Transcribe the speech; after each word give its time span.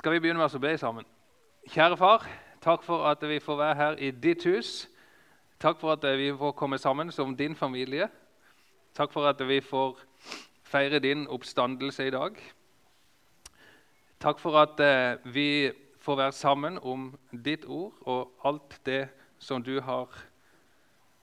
skal 0.00 0.14
vi 0.14 0.20
begynne 0.24 0.40
med 0.40 0.54
å 0.56 0.58
be 0.62 0.70
sammen. 0.80 1.04
Kjære 1.68 1.96
far, 2.00 2.22
takk 2.64 2.84
for 2.86 3.04
at 3.10 3.20
vi 3.28 3.36
får 3.36 3.56
være 3.58 3.76
her 3.76 3.98
i 4.00 4.08
ditt 4.16 4.46
hus. 4.48 4.86
Takk 5.60 5.76
for 5.76 5.92
at 5.92 6.06
vi 6.16 6.30
får 6.32 6.54
komme 6.56 6.78
sammen 6.80 7.10
som 7.12 7.34
din 7.36 7.52
familie. 7.52 8.06
Takk 8.96 9.12
for 9.12 9.28
at 9.28 9.42
vi 9.44 9.58
får 9.60 10.00
feire 10.64 11.02
din 11.04 11.26
oppstandelse 11.28 12.06
i 12.08 12.14
dag. 12.14 12.40
Takk 14.24 14.40
for 14.40 14.56
at 14.62 14.80
eh, 14.80 15.20
vi 15.34 15.68
får 16.00 16.16
være 16.22 16.32
sammen 16.38 16.80
om 16.80 17.10
ditt 17.30 17.68
ord 17.68 17.92
og 18.08 18.32
alt 18.48 18.80
det 18.88 19.02
som 19.36 19.60
du 19.60 19.82
har 19.84 20.08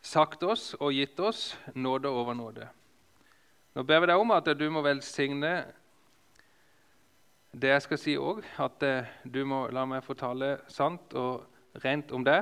sagt 0.05 0.45
oss 0.45 0.75
og 0.77 0.93
gitt 0.93 1.17
oss, 1.17 1.57
nåde 1.73 2.13
over 2.13 2.37
nåde. 2.37 2.69
Nå 3.73 3.89
ber 3.89 4.05
vi 4.05 4.13
deg 4.13 4.21
om 4.21 4.37
at 4.37 4.53
du 4.53 4.69
må 4.69 4.85
velsigne 4.85 5.55
det 7.61 7.69
jeg 7.69 7.81
skal 7.81 7.99
si 7.99 8.17
òg, 8.17 8.43
at 8.61 8.83
eh, 8.85 9.07
du 9.25 9.43
må 9.45 9.65
la 9.73 9.85
meg 9.89 10.05
fortale 10.05 10.57
sant 10.71 11.13
og 11.17 11.45
rent 11.83 12.11
om 12.13 12.25
det, 12.25 12.41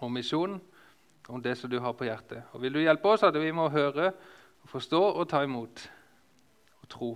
om 0.00 0.12
misjonen, 0.12 0.60
om 1.28 1.42
det 1.42 1.56
som 1.58 1.70
du 1.70 1.78
har 1.80 1.92
på 1.92 2.04
hjertet. 2.04 2.42
Og 2.52 2.62
Vil 2.62 2.74
du 2.74 2.80
hjelpe 2.80 3.08
oss 3.08 3.22
at 3.22 3.36
vi 3.40 3.50
må 3.52 3.68
høre, 3.68 4.12
forstå 4.64 5.00
og 5.00 5.28
ta 5.28 5.42
imot 5.44 5.90
og 6.82 6.88
tro. 6.88 7.10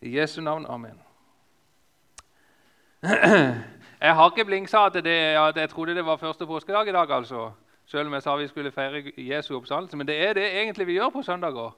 I 0.00 0.18
Jesu 0.18 0.40
navn. 0.40 0.66
Amen. 0.68 1.00
Jeg 4.00 4.14
har 4.14 4.30
ikke 4.30 4.44
blingsa 4.44 4.84
at, 4.86 4.94
det, 4.94 5.16
at 5.34 5.56
jeg 5.56 5.70
trodde 5.70 5.94
det 5.94 6.04
var 6.06 6.16
første 6.16 6.46
påskedag 6.46 6.88
i 6.88 6.92
dag, 6.92 7.10
altså. 7.10 7.50
Selv 7.86 8.06
om 8.06 8.12
jeg 8.14 8.22
sa 8.22 8.36
vi 8.36 8.46
skulle 8.46 8.70
feire 8.70 9.12
Jesu 9.16 9.56
oppstandelse. 9.56 9.96
Men 9.96 10.06
det 10.06 10.28
er 10.28 10.32
det 10.32 10.44
egentlig 10.44 10.86
vi 10.86 10.92
gjør 10.92 11.08
på 11.10 11.22
søndager. 11.22 11.70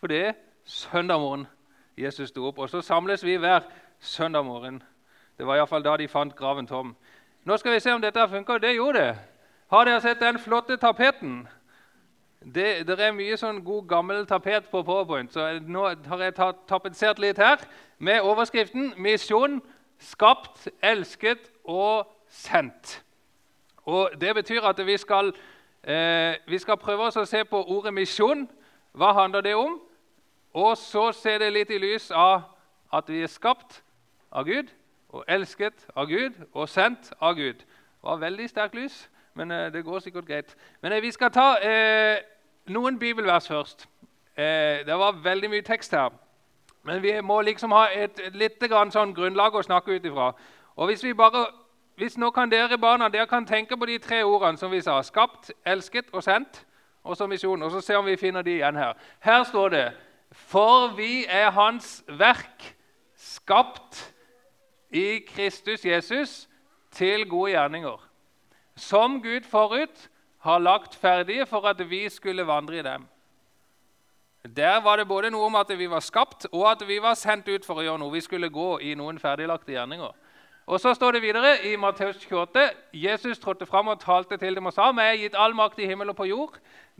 For 0.00 0.06
det 0.06 0.26
er 0.26 0.32
søndag 0.64 1.20
morgen. 1.20 1.46
Jesus 1.96 2.28
sto 2.28 2.46
opp. 2.46 2.58
Og 2.58 2.70
så 2.70 2.80
samles 2.80 3.24
vi 3.24 3.36
hver 3.36 3.60
søndag 4.00 4.44
morgen. 4.44 4.82
Det 5.38 5.46
var 5.46 5.56
iallfall 5.56 5.84
da 5.84 5.96
de 5.96 6.08
fant 6.08 6.36
graven 6.36 6.66
tom. 6.66 6.96
Nå 7.44 7.56
skal 7.56 7.72
vi 7.72 7.80
se 7.80 7.92
om 7.92 8.02
dette 8.02 8.28
funker. 8.28 8.58
Det 8.58 8.74
gjorde 8.74 8.98
det. 8.98 9.18
Har 9.70 9.84
dere 9.84 10.00
sett 10.00 10.20
den 10.20 10.38
flotte 10.38 10.76
tapeten? 10.76 11.48
Det, 12.54 12.86
det, 12.86 13.00
er 13.00 13.14
mye 13.16 13.36
sånn 13.40 13.58
god, 13.64 13.88
gammel 13.90 14.26
tapet 14.28 14.68
på 14.70 14.82
Powerpoint, 14.86 15.32
så 15.34 15.56
nå 15.66 15.88
har 16.06 16.20
jeg 16.22 16.34
tapetsert 16.68 17.18
litt 17.18 17.40
her 17.42 17.58
med 17.98 18.22
overskriften 18.22 18.92
'Misjon 18.96 19.58
skapt, 19.98 20.68
elsket 20.82 21.50
og 21.64 22.06
sendt'. 22.30 23.00
Og 23.86 24.10
Det 24.20 24.34
betyr 24.34 24.62
at 24.62 24.86
vi 24.86 24.96
skal, 24.96 25.32
eh, 25.82 26.36
vi 26.46 26.58
skal 26.58 26.76
prøve 26.76 27.06
oss 27.08 27.16
å 27.16 27.24
se 27.24 27.44
på 27.44 27.64
ordet 27.64 27.94
misjon. 27.94 28.48
Hva 28.94 29.12
handler 29.12 29.40
det 29.40 29.54
om? 29.54 29.80
Og 30.56 30.76
så 30.80 31.10
ser 31.12 31.42
det 31.42 31.52
litt 31.52 31.70
i 31.70 31.80
lys 31.80 32.08
av 32.16 32.46
at 32.94 33.10
vi 33.12 33.20
er 33.20 33.28
skapt 33.28 33.82
av 34.32 34.46
Gud, 34.48 34.70
og 35.12 35.24
elsket 35.28 35.84
av 35.96 36.08
Gud 36.08 36.38
og 36.52 36.68
sendt 36.68 37.12
av 37.20 37.36
Gud. 37.36 37.60
Det 37.60 38.08
var 38.08 38.22
veldig 38.22 38.48
sterkt 38.48 38.78
lys, 38.78 38.96
men 39.36 39.52
eh, 39.52 39.68
det 39.72 39.84
går 39.84 40.00
sikkert 40.00 40.26
greit. 40.26 40.56
Men 40.80 40.92
eh, 40.96 41.02
vi 41.04 41.10
skal 41.12 41.32
ta 41.34 41.46
eh, 41.60 42.22
noen 42.72 42.98
bibelvers 42.98 43.48
først. 43.48 43.86
Eh, 44.36 44.86
det 44.86 44.96
var 44.96 45.20
veldig 45.24 45.50
mye 45.52 45.66
tekst 45.66 45.92
her. 45.92 46.14
Men 46.82 47.02
vi 47.02 47.12
må 47.20 47.40
liksom 47.44 47.72
ha 47.76 47.88
et, 47.92 48.20
et 48.20 48.36
lite 48.36 48.68
grann 48.72 48.92
sånn 48.94 49.14
grunnlag 49.14 49.54
å 49.54 49.64
snakke 49.66 49.98
ut 49.98 50.08
ifra. 50.08 50.32
Og 50.76 50.88
hvis 50.88 51.04
vi 51.04 51.12
bare 51.14 51.46
hvis 51.96 52.18
nå 52.20 52.28
kan 52.30 52.50
dere 52.52 52.76
barna 52.78 53.08
dere 53.08 53.26
kan 53.26 53.46
tenke 53.46 53.76
på 53.76 53.86
de 53.88 53.98
tre 53.98 54.24
ordene 54.24 54.58
som 54.60 54.70
vi 54.70 54.82
sa. 54.84 54.98
Skapt, 55.02 55.52
elsket 55.64 56.10
og 56.12 56.22
sendt. 56.22 56.64
Og 57.04 57.16
så 57.16 57.26
misjon. 57.26 57.62
Og 57.62 57.70
så 57.70 57.80
se 57.80 57.96
om 57.96 58.04
vi 58.04 58.16
finner 58.20 58.42
de 58.42 58.58
igjen 58.58 58.76
her. 58.76 58.92
Her 59.20 59.44
står 59.44 59.68
det 59.68 59.84
for 60.36 60.92
vi 60.96 61.24
er 61.28 61.50
Hans 61.50 62.04
verk, 62.08 62.74
skapt 63.16 64.14
i 64.92 65.18
Kristus 65.26 65.84
Jesus 65.84 66.48
til 66.92 67.24
gode 67.28 67.54
gjerninger, 67.56 67.98
som 68.76 69.22
Gud 69.22 69.48
forut 69.48 70.08
har 70.44 70.58
lagt 70.58 70.94
ferdige 70.94 71.46
for 71.46 71.66
at 71.66 71.80
vi 71.90 72.08
skulle 72.08 72.46
vandre 72.46 72.78
i 72.78 72.82
dem. 72.82 73.06
Der 74.56 74.80
var 74.80 74.96
det 74.96 75.08
både 75.08 75.30
noe 75.30 75.48
om 75.48 75.56
at 75.58 75.72
vi 75.78 75.88
var 75.90 76.00
skapt, 76.00 76.46
og 76.52 76.70
at 76.70 76.84
vi 76.88 77.00
var 77.02 77.16
sendt 77.18 77.48
ut 77.48 77.64
for 77.66 77.80
å 77.80 77.86
gjøre 77.86 77.98
noe. 77.98 78.14
Vi 78.14 78.22
skulle 78.22 78.52
gå 78.52 78.76
i 78.78 78.94
noen 78.94 79.18
ferdiglagte 79.18 79.72
gjerninger. 79.74 80.12
Og 80.66 80.80
Så 80.80 80.94
står 80.94 81.12
det 81.12 81.22
videre 81.22 81.56
i 81.66 81.76
Matteus 81.76 82.16
28.: 82.16 82.70
Jesus 82.92 83.38
trådte 83.38 83.66
fram 83.66 83.88
og 83.88 84.00
talte 84.00 84.36
til 84.36 84.54
dem 84.54 84.66
og 84.66 84.72
sa:" 84.72 84.92
«Vi 84.92 85.00
er 85.00 85.16
gitt 85.16 85.34
all 85.38 85.54
makt 85.54 85.78
i 85.78 85.86
himmel 85.86 86.08
og 86.08 86.16
på 86.16 86.24
jord. 86.24 86.58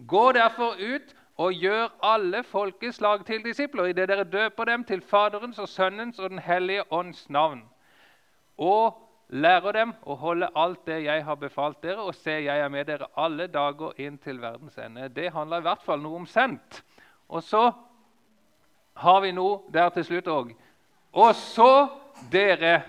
Gå 0.08 0.32
derfor 0.32 0.74
ut 0.78 1.14
og 1.36 1.52
gjør 1.52 1.88
alle 2.02 2.42
folkeslag 2.42 3.24
til 3.26 3.42
disipler 3.44 3.90
idet 3.92 4.08
dere 4.08 4.24
døper 4.24 4.64
dem 4.64 4.84
til 4.84 5.02
Faderens 5.04 5.58
og 5.58 5.68
Sønnens 5.68 6.18
og 6.18 6.30
Den 6.30 6.38
hellige 6.38 6.92
ånds 6.92 7.30
navn. 7.30 7.62
Og 8.56 8.96
lærer 9.28 9.72
dem 9.72 9.92
å 10.06 10.14
holde 10.16 10.48
alt 10.56 10.86
det 10.86 11.02
jeg 11.04 11.24
har 11.24 11.36
befalt 11.36 11.82
dere, 11.82 12.00
og 12.00 12.14
se, 12.14 12.38
jeg 12.46 12.60
er 12.60 12.68
med 12.72 12.86
dere 12.88 13.10
alle 13.16 13.46
dager 13.52 13.98
inn 14.00 14.16
til 14.18 14.40
verdens 14.40 14.78
ende. 14.78 15.08
Det 15.08 15.32
handler 15.34 15.60
i 15.60 15.66
hvert 15.66 15.82
fall 15.84 16.00
noe 16.00 16.22
om 16.22 16.26
sendt. 16.26 16.82
Og 17.28 17.42
så 17.42 17.68
har 18.96 19.20
vi 19.20 19.32
noe 19.36 19.60
der 19.72 19.90
til 19.92 20.06
slutt 20.08 20.30
òg. 20.30 20.54
Og 21.12 21.34
så 21.34 21.88
dere. 22.32 22.80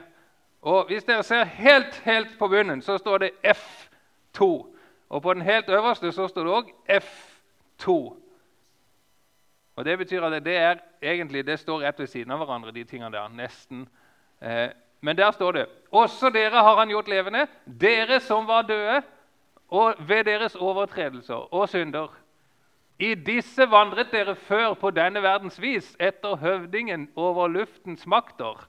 Og 0.62 0.88
Hvis 0.88 1.04
dere 1.04 1.24
ser 1.24 1.44
helt, 1.44 2.00
helt 2.06 2.38
på 2.40 2.48
bunnen, 2.48 2.82
så 2.82 2.98
står 2.98 3.18
det 3.18 3.32
F2. 3.44 4.48
Og 5.10 5.22
på 5.22 5.34
den 5.34 5.42
helt 5.42 5.70
øverste 5.70 6.12
så 6.12 6.28
står 6.28 6.44
det 6.44 6.54
òg 6.54 6.72
F2. 7.02 8.27
Og 9.78 9.86
Det 9.86 9.98
betyr 9.98 10.24
at 10.26 10.44
det 10.46 10.56
er 10.58 10.80
egentlig, 11.02 11.46
det 11.46 11.60
står 11.60 11.84
rett 11.86 12.00
ved 12.00 12.08
siden 12.08 12.32
av 12.32 12.42
hverandre, 12.42 12.72
de 12.72 12.84
tingene 12.84 13.12
der. 13.14 13.28
nesten. 13.30 13.88
Eh, 14.42 14.70
men 15.02 15.18
der 15.18 15.32
står 15.32 15.52
det 15.52 15.66
også 15.92 16.30
dere 16.30 16.64
har 16.64 16.78
han 16.78 16.90
gjort 16.90 17.08
levende, 17.08 17.48
dere 17.66 18.20
som 18.20 18.48
var 18.48 18.62
døde, 18.62 19.02
og 19.70 19.96
ved 20.00 20.24
deres 20.24 20.56
overtredelser 20.56 21.54
og 21.54 21.70
synder. 21.70 22.08
I 23.00 23.14
disse 23.16 23.72
vandret 23.72 24.12
dere 24.12 24.36
før 24.36 24.74
på 24.74 24.90
denne 24.90 25.22
verdens 25.22 25.62
vis, 25.62 25.96
etter 26.00 26.36
høvdingen 26.36 27.10
over 27.16 27.48
luftens 27.48 28.08
makter. 28.08 28.68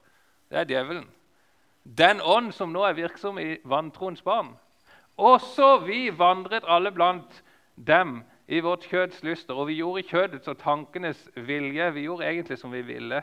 Det 0.49 0.57
er 0.57 0.63
djevelen. 0.63 1.07
Den 1.83 2.21
ånd 2.21 2.51
som 2.51 2.69
nå 2.69 2.83
er 2.83 2.93
virksom 2.93 3.39
i 3.39 3.57
vantroens 3.65 4.21
barn. 4.21 4.53
Også 5.17 5.77
vi 5.87 6.09
vandret 6.17 6.63
alle 6.67 6.91
blant 6.91 7.43
dem 7.75 8.23
i 8.49 8.59
vårt 8.59 8.87
kjøds 8.89 9.23
lyster. 9.23 9.53
Og 9.53 9.67
vi 9.67 9.77
gjorde 9.77 10.03
kjødets 10.09 10.47
og 10.47 10.57
tankenes 10.57 11.29
vilje. 11.35 11.93
Vi 11.93 12.01
gjorde 12.07 12.25
egentlig 12.25 12.57
som 12.57 12.71
vi 12.73 12.81
ville. 12.81 13.21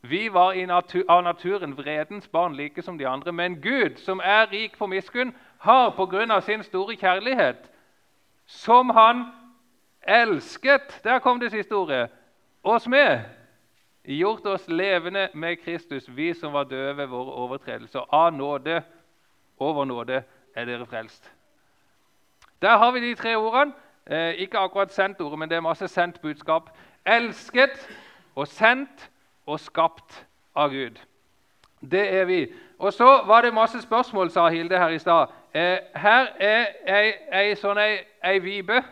Vi 0.00 0.28
var 0.32 0.54
natur, 0.66 1.04
av 1.08 1.22
naturen 1.22 1.76
vredens 1.76 2.28
barn, 2.28 2.56
like 2.56 2.82
som 2.82 2.98
de 2.98 3.06
andre. 3.06 3.32
Men 3.32 3.60
Gud, 3.62 3.96
som 3.96 4.20
er 4.24 4.50
rik 4.52 4.78
på 4.78 4.86
miskunn, 4.86 5.34
har 5.58 5.90
pga. 5.90 6.40
sin 6.40 6.62
store 6.62 6.96
kjærlighet, 6.96 7.70
som 8.46 8.90
Han 8.90 9.24
elsket 10.02 11.00
Der 11.04 11.18
kom 11.18 11.40
det 11.40 11.50
siste 11.50 11.72
ordet. 11.72 12.10
Oss 12.62 12.88
med. 12.88 13.20
Gjort 14.04 14.46
oss 14.46 14.68
levende 14.68 15.28
med 15.34 15.56
Kristus, 15.56 16.08
vi 16.08 16.34
som 16.34 16.52
var 16.52 16.64
døde 16.64 16.96
ved 16.96 17.06
våre 17.06 17.32
overtredelser. 17.32 18.14
Av 18.14 18.32
nåde 18.32 18.82
over 19.58 19.84
nåde 19.84 20.22
er 20.54 20.64
dere 20.64 20.86
frelst. 20.86 21.35
Der 22.62 22.76
har 22.76 22.90
vi 22.90 23.00
de 23.00 23.14
tre 23.14 23.36
ordene. 23.36 23.72
Eh, 24.10 24.34
ikke 24.34 24.58
akkurat 24.58 24.92
sendt 24.92 25.20
ordet, 25.20 25.38
men 25.38 25.48
det 25.48 25.56
er 25.56 25.60
masse 25.60 25.88
sendt 25.88 26.20
budskap. 26.20 26.70
Elsket 27.06 27.88
og 28.34 28.48
sendt 28.48 29.10
og 29.46 29.60
skapt 29.60 30.26
av 30.54 30.70
Gud. 30.70 31.00
Det 31.90 32.14
er 32.14 32.24
vi. 32.24 32.46
Og 32.78 32.92
så 32.92 33.22
var 33.26 33.42
det 33.42 33.54
masse 33.54 33.82
spørsmål, 33.82 34.30
sa 34.30 34.48
Hilde 34.48 34.78
her 34.78 34.88
i 34.88 34.98
stad. 34.98 35.26
Eh, 35.54 35.78
her 35.94 36.26
er 36.40 36.66
ei, 36.86 37.12
ei 37.32 37.54
sånn 37.56 37.78
ei, 37.78 37.98
ei 38.24 38.38
vibe. 38.38 38.82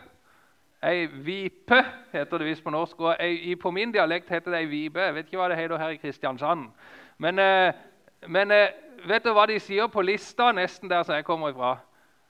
Ei 0.85 1.07
vipe 1.07 1.81
heter 2.11 2.37
det 2.37 2.47
visst 2.47 2.63
på 2.63 2.69
norsk. 2.69 2.99
og 2.99 3.15
ei, 3.19 3.55
På 3.55 3.71
min 3.71 3.91
dialekt 3.91 4.29
heter 4.29 4.51
det 4.51 4.59
ei 4.59 4.69
vibe. 4.69 5.01
Jeg 5.01 5.15
vet 5.15 5.25
ikke 5.25 5.37
hva 5.37 5.49
det 5.49 5.57
heter 5.57 5.77
her 5.77 5.89
i 5.89 6.01
Kristiansand. 6.01 6.69
Men, 7.17 7.39
eh, 7.39 7.73
men 8.27 8.51
eh, 8.51 8.67
vet 9.07 9.23
du 9.23 9.33
hva 9.33 9.45
de 9.45 9.59
sier 9.59 9.87
på 9.87 10.01
lista 10.01 10.51
nesten 10.51 10.89
der 10.89 11.03
som 11.03 11.15
jeg 11.15 11.25
kommer 11.25 11.49
ifra? 11.49 11.77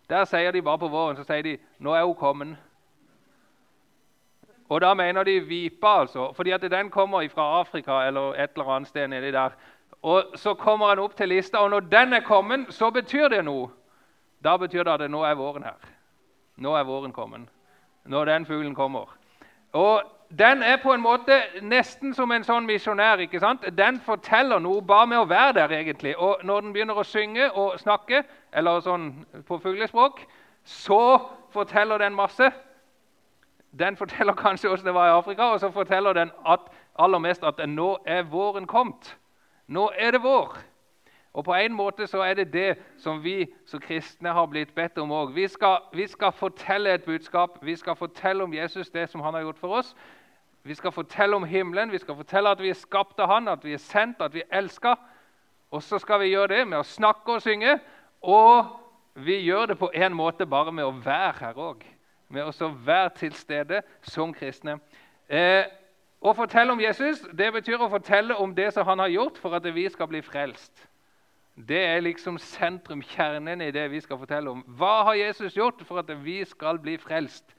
Der 0.09 0.25
sier 0.25 0.51
de 0.51 0.61
bare 0.61 0.77
på 0.77 0.87
våren 0.87 1.17
så 1.17 1.23
sier 1.23 1.41
de, 1.41 1.57
'Nå 1.79 1.93
er 1.93 2.03
hun 2.05 2.15
kommet'. 2.15 2.57
Og 4.69 4.81
da 4.81 4.93
mener 4.93 5.23
de 5.23 5.39
vipa, 5.39 5.87
altså. 5.87 6.33
Fordi 6.33 6.51
at 6.51 6.61
den 6.61 6.89
kommer 6.89 7.29
fra 7.29 7.59
Afrika 7.59 8.07
eller 8.07 8.33
et 8.33 8.49
eller 8.55 8.69
annet 8.69 8.87
sted 8.87 9.07
nedi 9.07 9.31
der. 9.31 9.49
Og 10.01 10.23
Så 10.35 10.53
kommer 10.53 10.89
den 10.89 10.99
opp 10.99 11.15
til 11.15 11.29
lista, 11.29 11.57
og 11.57 11.69
når 11.69 11.79
den 11.79 12.13
er 12.13 12.19
kommet, 12.19 12.73
så 12.73 12.89
betyr 12.89 13.27
det 13.27 13.45
noe. 13.45 13.69
Da 14.43 14.57
betyr 14.57 14.83
det 14.83 15.01
at 15.01 15.11
nå 15.11 15.23
er 15.23 15.35
våren 15.35 15.63
her. 15.63 15.77
Nå 16.57 16.75
er 16.75 16.83
våren 16.83 17.11
kommet. 17.11 17.49
Når 18.05 18.25
den 18.25 18.45
fuglen 18.45 18.75
kommer. 18.75 19.17
Og 19.73 20.03
den 20.39 20.63
er 20.63 20.77
på 20.83 20.93
en 20.93 21.01
måte 21.01 21.35
nesten 21.61 22.13
som 22.13 22.31
en 22.31 22.43
sånn 22.43 22.65
misjonær. 22.67 23.21
ikke 23.23 23.39
sant? 23.39 23.63
Den 23.77 23.99
forteller 24.03 24.59
noe 24.59 24.81
bare 24.81 25.07
med 25.07 25.19
å 25.19 25.29
være 25.29 25.53
der. 25.53 25.71
egentlig. 25.71 26.17
Og 26.17 26.43
når 26.43 26.61
den 26.61 26.73
begynner 26.73 26.97
å 26.97 27.03
synge 27.03 27.51
og 27.51 27.79
snakke, 27.79 28.23
eller 28.53 28.79
sånn 28.79 29.25
på 29.47 29.59
fuglespråk, 29.59 30.25
så 30.63 31.19
forteller 31.51 31.97
den 31.97 32.15
masse. 32.15 32.51
Den 33.71 33.95
forteller 33.95 34.33
kanskje 34.45 34.67
hvordan 34.67 34.85
det 34.85 34.93
var 34.93 35.07
i 35.07 35.17
Afrika, 35.17 35.43
og 35.43 35.59
så 35.59 35.71
forteller 35.71 36.13
den 36.13 36.31
at, 36.45 36.59
aller 36.99 37.19
mest 37.19 37.43
at 37.43 37.59
nå 37.69 37.97
er 38.05 38.23
våren 38.23 38.67
kommet. 38.67 39.17
Nå 39.67 39.91
er 39.97 40.11
det 40.11 40.23
vår. 40.23 40.57
Og 41.35 41.43
på 41.43 41.53
en 41.53 41.73
måte 41.73 42.07
så 42.07 42.21
er 42.23 42.33
det 42.33 42.53
det 42.53 42.77
som 42.97 43.23
vi 43.23 43.45
som 43.67 43.79
kristne 43.79 44.31
har 44.31 44.45
blitt 44.47 44.75
bedt 44.75 44.97
om 44.97 45.11
òg. 45.11 45.33
Vi, 45.35 45.47
vi, 45.93 46.07
skal 46.07 46.31
fortelle 46.31 46.93
et 46.93 47.03
budskap. 47.03 47.57
Vi 47.61 47.75
skal 47.75 47.95
fortelle 47.95 48.43
om 48.43 48.53
Jesus, 48.53 48.89
det 48.89 49.09
som 49.09 49.21
han 49.21 49.33
har 49.33 49.41
gjort 49.41 49.59
for 49.59 49.67
oss. 49.67 49.95
Vi 50.65 50.73
skal 50.73 50.91
fortelle 50.91 51.35
om 51.35 51.43
himmelen, 51.45 51.91
vi 51.91 52.01
skal 52.01 52.15
fortelle 52.17 52.49
at 52.49 52.61
vi 52.61 52.71
er 52.73 52.77
skapt 52.79 53.19
av 53.21 53.29
Han, 53.29 53.47
at 53.47 53.61
vi 53.63 53.75
er 53.75 53.81
sendt, 53.81 54.21
at 54.21 54.33
vi 54.33 54.41
er 54.41 54.57
elska. 54.57 54.95
Og 55.71 55.83
så 55.83 55.99
skal 56.01 56.23
vi 56.23 56.31
gjøre 56.31 56.55
det 56.55 56.63
med 56.67 56.79
å 56.79 56.87
snakke 56.87 57.35
og 57.37 57.43
synge. 57.45 57.75
Og 58.25 58.71
vi 59.21 59.43
gjør 59.45 59.65
det 59.71 59.77
på 59.77 59.91
en 59.93 60.15
måte 60.17 60.47
bare 60.49 60.73
med 60.73 60.87
å 60.87 60.95
være 61.05 61.35
her 61.39 61.61
òg. 61.61 61.85
Med 62.33 62.49
å 62.49 62.69
være 62.85 63.13
til 63.19 63.37
stede 63.37 63.83
som 64.01 64.33
kristne. 64.33 64.79
Eh, 65.29 65.69
å 66.25 66.33
fortelle 66.33 66.73
om 66.73 66.81
Jesus 66.81 67.21
det 67.37 67.51
betyr 67.53 67.85
å 67.85 67.91
fortelle 67.91 68.33
om 68.41 68.55
det 68.55 68.71
som 68.73 68.87
han 68.89 69.03
har 69.03 69.13
gjort 69.13 69.37
for 69.37 69.53
at 69.53 69.69
vi 69.75 69.85
skal 69.93 70.09
bli 70.09 70.23
frelst. 70.25 70.87
Det 71.55 71.83
er 71.85 72.01
liksom 72.01 72.39
sentrum, 72.41 73.05
kjernen 73.05 73.61
i 73.61 73.69
det 73.71 73.85
vi 73.93 74.01
skal 74.01 74.17
fortelle 74.17 74.49
om. 74.49 74.65
Hva 74.65 75.03
har 75.11 75.21
Jesus 75.21 75.53
gjort 75.55 75.85
for 75.85 76.01
at 76.01 76.09
vi 76.25 76.41
skal 76.49 76.81
bli 76.81 76.97
frelst? 76.97 77.53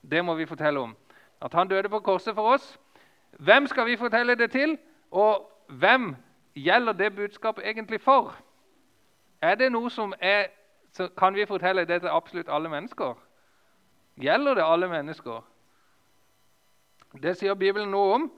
Det 0.00 0.22
må 0.24 0.38
vi 0.38 0.46
fortelle 0.46 0.80
om. 0.80 0.94
At 1.42 1.54
han 1.54 1.68
døde 1.68 1.88
på 1.88 1.98
korset 1.98 2.34
for 2.34 2.54
oss. 2.54 2.80
Hvem 3.30 3.66
skal 3.66 3.86
vi 3.86 3.96
fortelle 3.96 4.34
det 4.34 4.50
til? 4.50 4.78
Og 5.10 5.50
hvem 5.68 6.16
gjelder 6.54 6.92
det 6.92 7.16
budskapet 7.16 7.66
egentlig 7.66 8.00
for? 8.00 8.36
Er 9.42 9.54
det 9.54 9.72
noe 9.72 9.90
som 9.90 10.14
er 10.20 10.46
så 10.92 11.08
Kan 11.18 11.34
vi 11.34 11.46
fortelle 11.46 11.84
det 11.84 12.00
til 12.00 12.08
absolutt 12.08 12.48
alle 12.48 12.68
mennesker? 12.68 13.14
Gjelder 14.20 14.54
det 14.54 14.64
alle 14.64 14.88
mennesker? 14.88 15.40
Det 17.22 17.36
sier 17.36 17.54
Bibelen 17.54 17.90
noe 17.90 18.14
om. 18.14 18.30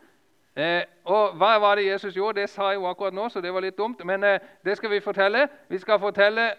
Eh, 0.56 0.82
og 1.04 1.34
Hva 1.34 1.58
var 1.58 1.74
det 1.74 1.86
Jesus 1.86 2.14
gjorde? 2.14 2.40
Det 2.40 2.50
sa 2.50 2.68
jeg 2.70 2.78
jo 2.78 2.86
akkurat 2.86 3.14
nå, 3.14 3.28
så 3.28 3.40
det 3.40 3.54
var 3.54 3.60
litt 3.60 3.78
dumt. 3.78 4.04
Men 4.04 4.24
eh, 4.24 4.38
det 4.64 4.76
skal 4.76 4.90
vi 4.90 5.00
fortelle. 5.00 5.48
Vi 5.68 5.78
skal 5.78 5.98
fortelle 5.98 6.52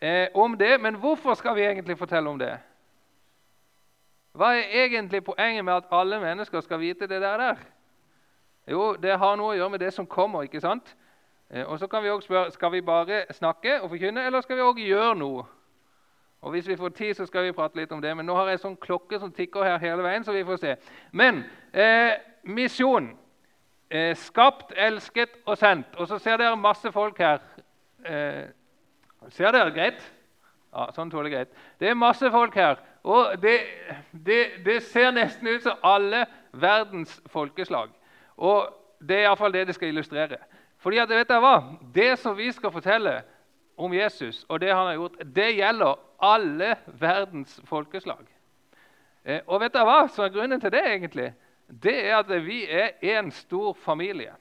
eh, 0.00 0.28
om 0.34 0.54
det. 0.58 0.80
Men 0.80 0.94
hvorfor 0.94 1.34
skal 1.34 1.56
vi 1.56 1.66
egentlig 1.66 1.98
fortelle 1.98 2.30
om 2.30 2.38
det? 2.38 2.58
Hva 4.32 4.54
er 4.56 4.84
egentlig 4.84 5.24
poenget 5.24 5.64
med 5.64 5.74
at 5.74 5.90
alle 5.92 6.20
mennesker 6.20 6.60
skal 6.60 6.80
vite 6.80 7.06
det 7.06 7.20
der? 7.20 7.36
der? 7.36 7.56
Jo, 8.70 8.94
det 8.96 9.18
har 9.18 9.36
noe 9.36 9.52
å 9.52 9.56
gjøre 9.56 9.70
med 9.70 9.80
det 9.80 9.92
som 9.92 10.06
kommer. 10.06 10.42
ikke 10.42 10.60
sant? 10.60 10.96
Eh, 11.50 11.66
og 11.66 11.78
så 11.78 11.86
kan 11.86 12.02
vi 12.02 12.10
også 12.10 12.26
spørre 12.26 12.50
skal 12.50 12.72
vi 12.72 12.80
bare 12.80 13.24
snakke 13.30 13.80
og 13.82 13.90
forkynne, 13.90 14.26
eller 14.26 14.40
skal 14.40 14.56
vi 14.56 14.62
òg 14.62 14.78
gjøre 14.80 15.14
noe. 15.18 15.44
Og 16.42 16.50
Hvis 16.50 16.68
vi 16.68 16.76
får 16.76 16.88
tid, 16.88 17.14
så 17.14 17.26
skal 17.26 17.44
vi 17.44 17.52
prate 17.52 17.76
litt 17.78 17.92
om 17.92 18.00
det. 18.02 18.16
Men 18.16 18.26
nå 18.26 18.34
har 18.34 18.48
jeg 18.48 18.58
sånn 18.58 18.76
klokke 18.76 19.18
som 19.18 19.32
tikker 19.32 19.62
her 19.62 19.78
hele 19.78 20.02
veien, 20.02 20.24
så 20.24 20.32
vi 20.32 20.44
får 20.44 20.56
se. 20.58 20.76
Men 21.12 21.44
eh, 21.72 22.18
misjon. 22.42 23.12
Eh, 23.90 24.16
skapt, 24.16 24.72
elsket 24.76 25.36
og 25.46 25.58
sendt. 25.58 25.94
Og 26.00 26.08
så 26.08 26.18
ser 26.18 26.40
dere 26.40 26.56
masse 26.56 26.92
folk 26.92 27.18
her. 27.18 27.38
Eh, 28.04 28.48
ser 29.30 29.52
dere 29.52 29.70
greit? 29.70 30.00
Ja, 30.72 30.88
sånn 30.96 31.12
tåler 31.12 31.30
greit. 31.30 31.52
Det 31.78 31.92
er 31.92 31.94
masse 31.94 32.30
folk 32.32 32.56
her. 32.58 32.80
Og 33.02 33.42
det, 33.42 33.60
det, 34.26 34.46
det 34.64 34.82
ser 34.82 35.10
nesten 35.10 35.48
ut 35.48 35.62
som 35.62 35.78
alle 35.82 36.26
verdens 36.52 37.20
folkeslag. 37.26 37.90
Og 38.36 38.68
det 39.02 39.16
er 39.16 39.26
iallfall 39.26 39.52
det 39.54 39.66
det 39.66 39.74
skal 39.74 39.88
illustrere. 39.88 40.38
Fordi 40.82 40.98
at, 40.98 41.10
vet 41.10 41.28
dere 41.28 41.42
hva? 41.42 41.56
Det 41.94 42.18
som 42.18 42.36
vi 42.38 42.50
skal 42.52 42.72
fortelle 42.74 43.20
om 43.76 43.94
Jesus 43.94 44.44
og 44.48 44.60
det 44.60 44.74
han 44.74 44.86
har 44.86 44.98
gjort, 44.98 45.18
det 45.34 45.48
gjelder 45.56 45.98
alle 46.22 46.76
verdens 46.86 47.60
folkeslag. 47.66 48.22
Eh, 49.24 49.40
og 49.46 49.60
vet 49.62 49.74
dere 49.74 49.86
hva 49.86 50.06
som 50.08 50.26
er 50.26 50.34
grunnen 50.34 50.60
til 50.60 50.72
det? 50.74 50.84
egentlig? 50.86 51.32
Det 51.82 51.96
er 52.06 52.16
at 52.18 52.30
vi 52.44 52.64
er 52.66 52.90
en 53.00 53.30
stor 53.30 53.72
familie. 53.74 54.32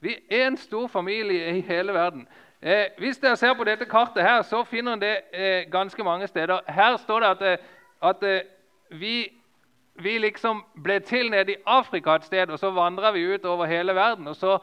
Vi 0.00 0.16
er 0.30 0.46
en 0.46 0.56
stor 0.56 0.86
familie 0.88 1.56
i 1.56 1.60
hele 1.60 1.94
verden. 1.94 2.26
Eh, 2.62 2.84
hvis 2.98 3.18
dere 3.18 3.36
ser 3.36 3.54
på 3.54 3.64
dette 3.64 3.84
kartet, 3.84 4.22
her, 4.22 4.42
så 4.42 4.62
finner 4.64 4.96
dere 4.96 5.20
det 5.32 5.40
eh, 5.40 5.70
ganske 5.70 6.04
mange 6.04 6.26
steder. 6.26 6.60
Her 6.68 6.96
står 6.96 7.20
det 7.20 7.26
at, 7.28 7.42
eh, 7.42 7.66
at 8.04 8.22
eh, 8.22 8.46
vi, 8.90 9.32
vi, 9.94 10.18
liksom 10.18 10.62
ble 10.84 11.00
til 11.00 11.30
nede 11.30 11.52
i 11.52 11.62
Afrika 11.66 12.14
et 12.18 12.24
sted, 12.24 12.50
og 12.50 12.58
så 12.58 12.70
vandra 12.70 13.10
vi 13.14 13.24
ut 13.34 13.44
over 13.44 13.66
hele 13.66 13.94
verden. 13.94 14.28
Og 14.28 14.36
så, 14.36 14.58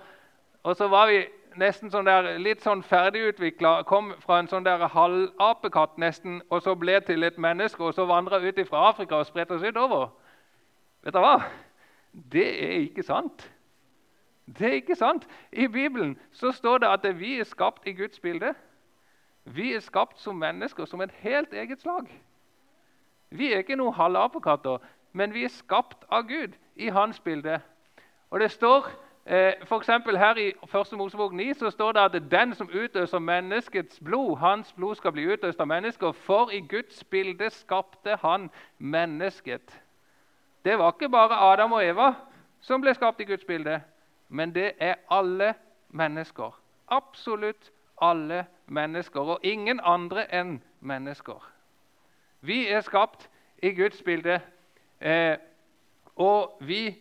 og 0.64 0.76
så 0.76 0.88
var 0.88 1.10
vi 1.10 1.24
nesten 1.60 1.92
sånn 1.92 2.08
der, 2.08 2.38
litt 2.40 2.64
sånn 2.64 2.84
ferdigutvikla. 2.86 3.82
Kom 3.90 4.14
fra 4.24 4.40
en 4.40 4.50
sånn 4.52 4.66
der 4.68 4.86
halvapekatt 4.94 5.98
nesten, 6.02 6.42
og 6.50 6.64
så 6.64 6.76
ble 6.80 7.00
til 7.08 7.26
et 7.28 7.40
menneske, 7.42 7.84
og 7.84 7.96
så 7.98 8.06
vandra 8.10 8.40
ut 8.40 8.62
fra 8.70 8.88
Afrika 8.92 9.20
og 9.20 9.28
spredte 9.28 9.58
oss 9.58 9.66
utover. 9.66 10.12
Vet 11.02 11.16
dere 11.18 11.26
hva? 11.26 11.52
Det 12.12 12.48
er 12.64 12.78
ikke 12.86 13.04
sant. 13.04 13.48
Det 14.46 14.68
er 14.68 14.80
ikke 14.82 14.96
sant. 15.00 15.28
I 15.52 15.68
Bibelen 15.68 16.18
så 16.32 16.52
står 16.52 16.84
det 16.84 16.92
at 16.92 17.20
vi 17.20 17.40
er 17.40 17.48
skapt 17.48 17.88
i 17.88 17.96
Guds 17.96 18.20
bilde. 18.20 18.54
Vi 19.46 19.74
er 19.74 19.80
skapt 19.80 20.20
som 20.20 20.36
mennesker, 20.36 20.86
som 20.86 21.02
et 21.02 21.14
helt 21.24 21.54
eget 21.54 21.82
slag. 21.82 22.12
Vi 23.32 23.54
er 23.54 23.64
ikke 23.64 23.76
noen 23.80 23.96
halvapekatter, 23.96 24.82
men 25.14 25.34
vi 25.34 25.46
er 25.48 25.54
skapt 25.54 26.04
av 26.12 26.28
Gud 26.28 26.58
i 26.76 26.90
hans 26.92 27.20
bilde. 27.20 27.62
Og 28.30 28.40
det 28.40 28.52
står 28.52 28.88
eh, 29.26 29.54
for 29.66 30.18
Her 30.18 30.38
i 30.38 30.50
1. 30.52 30.98
Mosebok 30.98 31.34
9 31.34 31.54
så 31.54 31.70
står 31.70 31.92
det 31.92 32.02
at 32.02 32.32
den 32.32 32.56
som 32.56 32.70
utøser 32.70 33.20
menneskets 33.20 34.00
blod, 34.00 34.38
hans 34.38 34.74
blod 34.74 34.96
skal 34.96 35.12
bli 35.12 35.34
utøst 35.34 35.60
av 35.60 35.68
mennesker, 35.68 36.12
for 36.12 36.52
i 36.52 36.60
Guds 36.60 37.04
bilde 37.04 37.50
skapte 37.50 38.18
han 38.22 38.50
mennesket. 38.78 39.82
Det 40.66 40.78
var 40.78 40.92
ikke 40.92 41.10
bare 41.10 41.52
Adam 41.52 41.72
og 41.72 41.86
Eva 41.86 42.14
som 42.62 42.82
ble 42.82 42.94
skapt 42.94 43.22
i 43.22 43.26
Guds 43.26 43.46
bilde, 43.46 43.82
men 44.30 44.56
det 44.56 44.74
er 44.80 44.96
alle 45.10 45.54
mennesker. 45.90 46.52
Absolutt 46.88 47.72
alle 48.02 48.46
mennesker, 48.68 49.22
og 49.22 49.40
ingen 49.44 49.80
andre 49.84 50.28
enn 50.34 50.62
mennesker. 50.80 51.42
Vi 52.42 52.68
er 52.68 52.82
skapt 52.82 53.30
i 53.62 53.74
Guds 53.76 54.02
bilde, 54.04 54.40
eh, 55.02 55.38
og 56.16 56.58
vi 56.62 56.96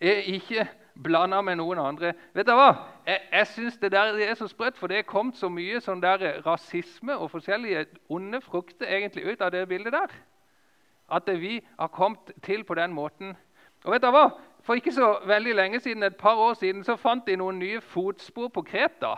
er 0.00 0.24
ikke 0.32 0.66
blanda 1.02 1.40
med 1.40 1.56
noen 1.56 1.78
andre. 1.78 2.12
Vet 2.34 2.46
du 2.46 2.52
hva? 2.56 2.74
Jeg, 3.06 3.20
jeg 3.32 3.46
synes 3.46 3.78
det, 3.78 3.92
der, 3.92 4.12
det 4.12 4.28
er 4.28 4.34
så 4.34 4.48
sprøtt, 4.48 4.76
for 4.78 4.86
det 4.86 4.98
er 4.98 5.08
kommet 5.08 5.36
så 5.36 5.48
mye 5.48 5.80
sånn 5.80 6.02
der 6.02 6.42
rasisme 6.46 7.16
og 7.16 7.30
forskjellige 7.32 7.86
onde 8.12 8.40
frukter 8.44 8.86
egentlig 8.86 9.32
ut 9.32 9.40
av 9.40 9.54
det 9.54 9.64
bildet 9.68 9.96
der 9.96 10.12
at 11.12 11.40
vi 11.40 11.60
har 11.78 11.86
kommet 11.86 12.32
til 12.42 12.64
på 12.64 12.74
den 12.74 12.92
måten. 12.92 13.36
Og 13.84 13.92
vet 13.92 14.02
du 14.02 14.10
hva? 14.10 14.28
For 14.62 14.78
ikke 14.78 14.92
så 14.92 15.18
veldig 15.26 15.54
lenge 15.54 15.80
siden, 15.80 16.02
et 16.02 16.16
par 16.16 16.36
år 16.36 16.54
siden 16.54 16.84
så 16.84 16.96
fant 16.96 17.26
de 17.26 17.36
noen 17.36 17.58
nye 17.58 17.80
fotspor 17.80 18.48
på 18.48 18.62
Kreta. 18.62 19.16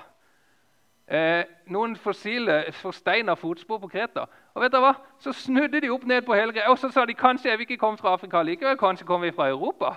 Eh, 1.06 1.44
noen 1.66 1.96
fossile 1.96 2.64
forsteina 2.72 3.34
fotspor 3.34 3.78
på 3.78 3.88
Kreta. 3.92 4.24
Og 4.54 4.62
vet 4.62 4.72
du 4.72 4.78
hva? 4.78 4.92
Så 5.18 5.32
snudde 5.32 5.80
de 5.82 5.90
opp 5.90 6.04
ned 6.06 6.22
på 6.22 6.34
hele 6.34 6.52
greia, 6.54 6.70
og 6.70 6.78
så 6.78 6.90
sa 6.94 7.04
de 7.06 7.14
kanskje 7.18 7.50
er 7.50 7.58
vi 7.58 7.66
ikke 7.66 7.80
kommet 7.80 8.00
fra 8.00 8.12
Afrika 8.14 8.42
likevel. 8.42 8.78
Kanskje 8.78 9.06
kommer 9.06 9.26
vi 9.26 9.36
fra 9.36 9.48
Europa. 9.48 9.96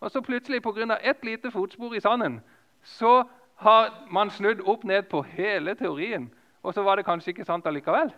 Og 0.00 0.10
så 0.10 0.20
plutselig, 0.20 0.62
pga. 0.62 0.98
ett 1.02 1.24
lite 1.24 1.50
fotspor 1.50 1.94
i 1.94 2.00
sanden, 2.00 2.40
så 2.82 3.24
har 3.56 4.06
man 4.10 4.30
snudd 4.30 4.60
opp 4.60 4.84
ned 4.84 5.02
på 5.02 5.22
hele 5.22 5.74
teorien. 5.74 6.34
Og 6.62 6.74
så 6.74 6.82
var 6.82 6.96
det 6.96 7.04
kanskje 7.04 7.28
ikke 7.28 7.44
sant 7.44 7.66
allikevel. 7.66 8.12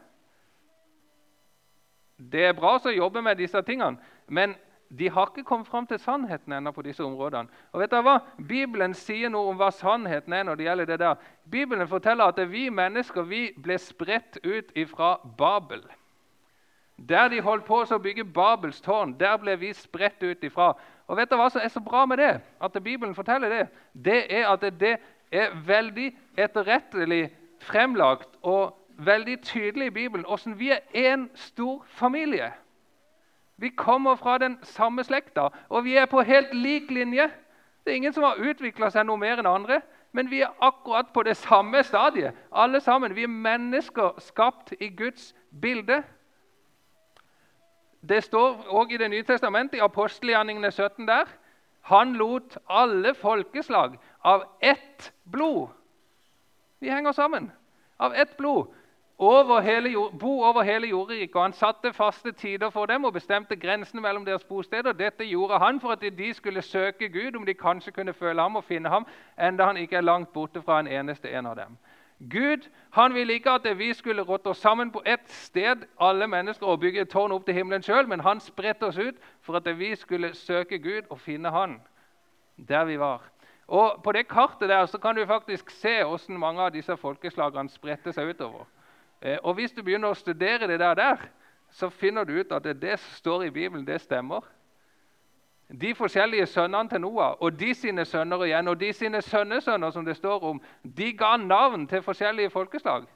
Det 2.32 2.44
er 2.44 2.52
bra 2.52 2.76
å 2.76 2.90
jobbe 2.92 3.22
med 3.22 3.36
disse 3.36 3.62
tingene, 3.62 3.96
men 4.28 4.54
de 4.98 5.10
har 5.10 5.30
ikke 5.30 5.46
kommet 5.46 5.68
fram 5.70 5.86
til 5.86 5.98
sannheten 6.02 6.52
ennå 6.52 6.72
på 6.74 6.82
disse 6.82 7.04
områdene. 7.04 7.48
Og 7.72 7.80
vet 7.80 7.92
dere 7.92 8.02
hva? 8.02 8.16
Bibelen 8.48 8.94
sier 8.98 9.30
noe 9.30 9.52
om 9.52 9.58
hva 9.60 9.70
sannheten 9.74 10.34
er 10.34 10.48
når 10.48 10.58
det 10.58 10.66
gjelder 10.66 10.88
det 10.90 10.98
der. 11.04 11.20
Bibelen 11.50 11.88
forteller 11.88 12.32
at 12.32 12.40
vi 12.50 12.66
mennesker 12.74 13.22
vi 13.22 13.42
ble 13.54 13.78
spredt 13.78 14.40
ut 14.42 14.72
fra 14.90 15.12
Babel. 15.38 15.84
Der 17.08 17.28
de 17.28 17.40
holdt 17.40 17.64
på 17.64 17.84
å 17.86 17.98
bygge 18.02 18.24
Babels 18.24 18.80
tårn, 18.80 19.14
der 19.20 19.38
ble 19.38 19.54
vi 19.56 19.70
spredt 19.72 20.22
ut 20.22 20.42
ifra. 20.44 20.74
Og 21.06 21.16
vet 21.16 21.30
dere 21.30 21.38
hva 21.40 21.48
som 21.54 21.62
er 21.62 21.70
så 21.72 21.80
bra 21.80 22.02
med 22.06 22.18
det? 22.18 22.40
At 22.60 22.76
Bibelen 22.82 23.14
forteller 23.14 23.48
det? 23.48 23.68
Det 23.94 24.24
er 24.26 24.50
at 24.50 24.66
det 24.80 24.96
er 25.30 25.54
veldig 25.66 26.10
etterrettelig 26.36 27.30
fremlagt 27.62 28.36
og 28.42 28.74
veldig 28.98 29.38
tydelig 29.46 29.86
i 29.86 29.94
Bibelen 29.94 30.26
hvordan 30.26 30.58
vi 30.58 30.74
er 30.74 30.82
én 30.92 31.28
stor 31.34 31.84
familie. 31.86 32.50
Vi 33.60 33.68
kommer 33.68 34.16
fra 34.16 34.38
den 34.38 34.58
samme 34.62 35.04
slekta, 35.04 35.48
og 35.68 35.84
vi 35.84 35.96
er 35.96 36.06
på 36.06 36.22
helt 36.22 36.54
lik 36.54 36.90
linje. 36.90 37.30
Det 37.84 37.92
er 37.92 37.94
ingen 37.94 38.12
som 38.12 38.24
har 38.24 38.40
utvikla 38.40 38.88
seg 38.90 39.04
noe 39.04 39.20
mer 39.20 39.40
enn 39.40 39.48
andre, 39.48 39.82
men 40.16 40.30
vi 40.30 40.40
er 40.40 40.54
akkurat 40.64 41.12
på 41.12 41.22
det 41.22 41.36
samme 41.36 41.82
stadiet. 41.84 42.32
alle 42.52 42.80
sammen. 42.80 43.14
Vi 43.16 43.22
er 43.22 43.28
mennesker 43.28 44.14
skapt 44.18 44.72
i 44.80 44.88
Guds 44.88 45.34
bilde. 45.60 46.02
Det 48.08 48.24
står 48.24 48.64
òg 48.68 48.92
i 48.92 48.96
Det 48.96 49.10
nye 49.10 49.22
testamentet, 49.22 49.76
i 49.76 49.84
apostelgjerningene 49.84 50.70
17 50.70 51.06
der. 51.08 51.24
Han 51.80 52.12
lot 52.12 52.56
alle 52.68 53.14
folkeslag 53.14 53.98
av 54.24 54.44
ett 54.60 55.12
blod 55.32 55.68
Vi 56.80 56.88
henger 56.88 57.12
sammen. 57.12 57.52
Av 57.98 58.14
ett 58.14 58.36
blod 58.36 58.66
over 59.20 59.86
jord, 59.86 60.18
bo 60.18 60.42
over 60.42 60.62
hele 60.62 60.88
jordriket. 60.88 61.36
Og 61.36 61.42
han 61.42 61.52
satte 61.52 61.92
faste 61.92 62.32
tider 62.32 62.70
for 62.70 62.86
dem 62.86 63.04
og 63.04 63.12
bestemte 63.12 63.56
grensene 63.56 64.00
mellom 64.00 64.24
deres 64.24 64.44
bosteder. 64.44 64.92
Dette 64.92 65.24
gjorde 65.24 65.58
han 65.58 65.80
for 65.80 65.92
at 65.92 66.00
de 66.18 66.34
skulle 66.34 66.62
søke 66.62 67.08
Gud, 67.08 67.36
om 67.36 67.46
de 67.46 67.54
kanskje 67.54 67.92
kunne 67.92 68.12
føle 68.12 68.42
ham 68.42 68.56
og 68.56 68.64
finne 68.64 68.88
ham, 68.88 69.06
enda 69.40 69.64
han 69.64 69.76
ikke 69.76 69.96
er 69.96 70.00
langt 70.00 70.32
borte 70.32 70.62
fra 70.62 70.80
en 70.80 70.86
eneste 70.86 71.30
en 71.30 71.46
av 71.46 71.56
dem. 71.56 71.76
Gud 72.30 72.68
han 72.90 73.14
ville 73.14 73.32
ikke 73.32 73.50
at 73.50 73.78
vi 73.78 73.92
skulle 73.92 74.22
rotte 74.22 74.46
oss 74.46 74.58
sammen 74.58 74.90
på 74.90 75.02
ett 75.06 75.30
sted, 75.30 75.86
alle 76.00 76.26
mennesker, 76.26 76.66
og 76.66 76.80
bygge 76.80 77.00
et 77.00 77.08
tårn 77.08 77.32
opp 77.32 77.46
til 77.46 77.54
himmelen 77.54 77.82
sjøl, 77.82 78.08
men 78.08 78.20
han 78.20 78.40
spredte 78.40 78.86
oss 78.86 78.98
ut 78.98 79.16
for 79.40 79.56
at 79.56 79.78
vi 79.78 79.94
skulle 79.96 80.34
søke 80.34 80.78
Gud 80.78 81.02
og 81.10 81.20
finne 81.20 81.50
Han 81.50 81.80
der 82.68 82.84
vi 82.84 82.98
var. 82.98 83.20
Og 83.68 84.02
På 84.04 84.12
det 84.12 84.28
kartet 84.28 84.68
der 84.68 84.86
så 84.86 84.98
kan 84.98 85.16
du 85.16 85.26
faktisk 85.26 85.70
se 85.70 86.04
hvordan 86.04 86.38
mange 86.38 86.60
av 86.60 86.72
disse 86.72 86.96
folkeslagene 86.96 87.68
spredte 87.68 88.12
seg 88.12 88.34
utover. 88.34 88.66
Eh, 89.22 89.38
og 89.42 89.54
Hvis 89.54 89.72
du 89.72 89.82
begynner 89.82 90.10
å 90.10 90.14
studere 90.14 90.66
det 90.66 90.80
der, 90.80 90.94
der 90.94 91.16
så 91.70 91.88
finner 91.88 92.24
du 92.24 92.32
ut 92.40 92.52
at 92.52 92.64
det, 92.64 92.98
som 92.98 93.16
står 93.16 93.42
i 93.42 93.50
Bibelen, 93.50 93.86
det 93.86 94.00
stemmer. 94.00 94.40
De 95.80 95.94
forskjellige 95.94 96.46
sønnene 96.46 96.88
til 96.88 97.00
Noah 97.00 97.36
og 97.38 97.60
de 97.60 97.74
sine 97.74 98.04
sønner 98.04 98.42
igjen, 98.44 98.68
og 98.68 98.80
de 98.80 98.92
sine 98.92 99.22
sønnesønner, 99.22 99.90
som 99.90 100.04
det 100.04 100.16
står 100.16 100.42
om, 100.42 100.62
de 100.82 101.12
ga 101.12 101.36
navn 101.36 101.86
til 101.86 102.02
forskjellige 102.02 102.50
folkeslag. 102.50 103.06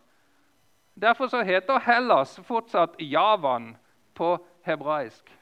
Derfor 0.94 1.26
så 1.26 1.42
heter 1.42 1.78
Hellas 1.82 2.40
fortsatt 2.46 2.94
Javan 3.00 3.76
på 4.14 4.36
hebraisk. 4.62 5.32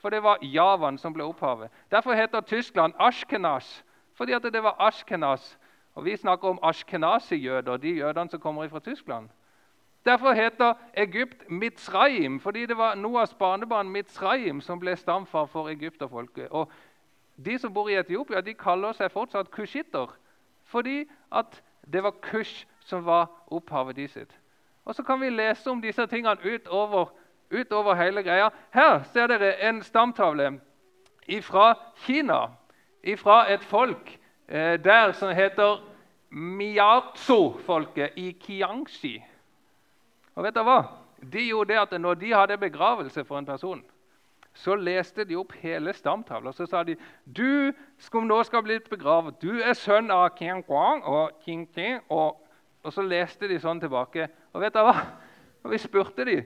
For 0.00 0.08
det 0.10 0.22
var 0.22 0.38
Javan 0.42 0.98
som 0.98 1.12
ble 1.12 1.24
opphavet. 1.24 1.70
Derfor 1.90 2.14
heter 2.14 2.40
Tyskland 2.40 2.94
Ashkenaz, 2.98 3.84
fordi 4.14 4.32
at 4.32 4.42
det 4.42 4.62
var 4.62 4.76
Ashkenaz. 4.78 5.58
Og 5.94 6.04
Vi 6.04 6.16
snakker 6.16 6.48
om 6.48 6.58
ashkenazi-jøder, 6.62 7.76
de 7.76 7.88
jødene 7.88 8.30
som 8.30 8.40
kommer 8.40 8.68
fra 8.68 8.78
Tyskland. 8.78 9.28
Derfor 10.04 10.32
heter 10.32 10.74
Egypt 10.94 11.50
Mitzrayim, 11.50 12.40
fordi 12.40 12.66
det 12.66 12.76
var 12.76 12.94
Noahs 12.94 13.34
barnebarn 13.34 13.88
Mitzrayim 13.88 14.60
som 14.60 14.80
ble 14.80 14.96
stamfar 14.96 15.46
for 15.46 15.68
egypterfolket. 15.68 16.48
Og 16.50 16.72
De 17.44 17.58
som 17.58 17.74
bor 17.74 17.88
i 17.88 17.96
Etiopia, 17.98 18.40
de 18.40 18.54
kaller 18.54 18.92
seg 18.92 19.10
fortsatt 19.10 19.50
kushitter, 19.50 20.12
fordi 20.64 21.08
at 21.32 21.62
det 21.92 22.02
var 22.02 22.14
Kush 22.22 22.66
som 22.80 23.06
var 23.06 23.26
opphavet 23.50 23.96
de 23.96 24.08
sitt. 24.08 24.40
Og 24.84 24.94
Så 24.94 25.02
kan 25.02 25.20
vi 25.20 25.30
lese 25.30 25.70
om 25.70 25.82
disse 25.82 26.06
tingene 26.06 26.54
utover, 26.54 27.08
utover 27.50 27.94
hele 27.94 28.22
greia. 28.22 28.48
Her 28.70 29.02
ser 29.02 29.26
dere 29.26 29.68
en 29.68 29.82
stamtavle 29.82 30.60
fra 31.42 31.74
Kina, 31.96 32.46
fra 33.16 33.52
et 33.52 33.64
folk 33.64 34.20
eh, 34.48 34.84
der 34.84 35.12
som 35.12 35.34
heter 35.34 35.82
Miyazo-folket 36.30 38.10
i 38.16 38.30
Kiangxi. 38.40 39.22
Og 40.34 40.44
vet 40.44 40.54
du 40.54 40.62
hva? 40.66 40.78
De 41.32 41.42
gjorde 41.48 41.72
det 41.72 41.80
at 41.80 42.00
Når 42.00 42.14
de 42.14 42.32
hadde 42.34 42.58
begravelse 42.58 43.24
for 43.24 43.38
en 43.38 43.46
person, 43.46 43.84
så 44.54 44.74
leste 44.74 45.24
de 45.24 45.36
opp 45.36 45.52
hele 45.58 45.92
stamtavla. 45.92 46.52
Så 46.52 46.66
sa 46.66 46.82
de 46.82 46.96
du 47.24 47.72
som 47.98 48.26
nå 48.26 48.42
skal 48.46 48.62
bli 48.62 48.78
begravet, 48.78 49.40
du 49.42 49.58
er 49.58 49.74
sønn 49.74 50.10
av 50.14 50.36
King 50.38 50.62
Guang 50.66 51.02
og 51.02 51.40
King 51.44 51.66
King. 51.74 52.00
Og, 52.08 52.38
og, 52.82 52.92
så 52.92 53.02
leste 53.02 53.48
de 53.50 53.58
sånn 53.58 53.82
tilbake. 53.82 54.28
Og 54.54 54.62
vet 54.62 54.74
du 54.74 54.84
hva? 54.86 54.94
Når 55.64 55.74
vi 55.74 55.80
spurte 55.82 56.26
de, 56.28 56.38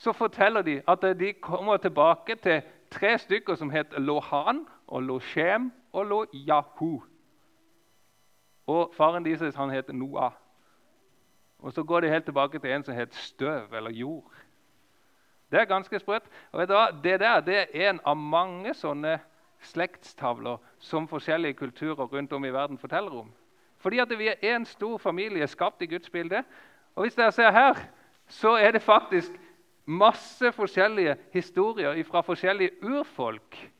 så 0.00 0.14
forteller 0.16 0.64
de 0.64 0.78
at 0.88 1.04
de 1.20 1.32
kommer 1.42 1.76
tilbake 1.76 2.38
til 2.40 2.62
tre 2.90 3.18
stykker 3.18 3.58
som 3.60 3.70
het 3.70 3.92
Lohan 3.98 4.64
og 4.88 5.02
Loshem 5.02 5.68
og 5.92 6.06
Loyahu. 6.06 7.02
Og 8.70 8.94
faren 8.96 9.26
deres 9.26 9.58
han 9.58 9.74
het 9.74 9.92
Noah. 9.92 10.39
Og 11.62 11.72
så 11.72 11.82
går 11.82 12.00
de 12.00 12.08
helt 12.08 12.24
tilbake 12.24 12.58
til 12.58 12.70
en 12.70 12.84
som 12.84 12.94
het 12.94 13.14
støv 13.14 13.74
eller 13.74 13.90
jord. 13.90 14.32
Det 15.50 15.60
er 15.60 15.64
ganske 15.64 15.98
sprøtt. 15.98 16.28
Og 16.52 16.60
vet 16.60 16.68
du 16.70 16.74
hva? 16.74 16.86
Det 17.04 17.20
der 17.20 17.40
det 17.40 17.58
er 17.58 17.90
en 17.90 18.00
av 18.06 18.16
mange 18.16 18.74
sånne 18.74 19.18
slektstavler 19.60 20.60
som 20.78 21.08
forskjellige 21.08 21.58
kulturer 21.58 22.06
rundt 22.06 22.32
om 22.32 22.44
i 22.44 22.52
verden 22.52 22.78
forteller 22.78 23.20
om. 23.24 23.32
Fordi 23.80 23.98
at 23.98 24.18
vi 24.18 24.28
er 24.28 24.56
en 24.56 24.64
stor 24.64 24.98
familie 24.98 25.46
skapt 25.46 25.82
i 25.82 25.86
Guds 25.86 26.10
bilde. 26.10 26.44
Og 26.94 27.04
hvis 27.04 27.14
dere 27.14 27.32
ser 27.32 27.50
her, 27.50 27.76
så 28.28 28.56
er 28.56 28.70
det 28.70 28.82
faktisk 28.82 29.32
masse 29.84 30.52
forskjellige 30.52 31.16
historier 31.32 32.04
fra 32.04 32.20
forskjellige 32.20 32.70
urfolk 32.82 33.70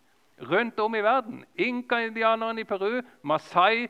rundt 0.50 0.80
om 0.80 0.94
i 0.94 1.02
verden. 1.02 1.44
Inka-indianerne 1.56 2.60
i 2.60 2.64
Peru, 2.64 3.00
Masai, 3.22 3.88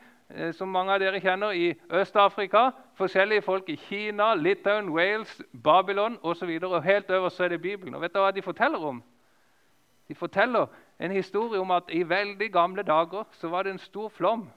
som 0.52 0.68
mange 0.68 0.92
av 0.94 1.00
dere 1.02 1.20
kjenner, 1.20 1.52
i 1.52 1.74
Øst-Afrika. 1.90 2.70
Forskjellige 2.98 3.42
folk 3.42 3.68
i 3.68 3.76
Kina, 3.76 4.34
Litauen, 4.34 4.88
Wales, 4.94 5.42
Babylon 5.64 6.18
osv. 6.22 6.58
Og, 6.62 6.70
og 6.70 6.82
helt 6.82 7.10
øverst 7.10 7.40
er 7.40 7.48
det 7.48 7.62
Bibelen. 7.62 7.94
Og 7.94 8.02
vet 8.02 8.14
du 8.14 8.20
hva 8.22 8.30
de 8.30 8.42
forteller 8.42 8.78
om? 8.78 9.02
De 10.08 10.14
forteller 10.14 10.66
en 11.00 11.10
historie 11.10 11.60
om 11.60 11.70
at 11.70 11.82
i 11.88 12.02
veldig 12.08 12.52
gamle 12.52 12.82
dager 12.82 13.24
så 13.32 13.48
var 13.48 13.62
det 13.62 13.72
en 13.72 13.78
stor 13.78 14.08
flom 14.08 14.48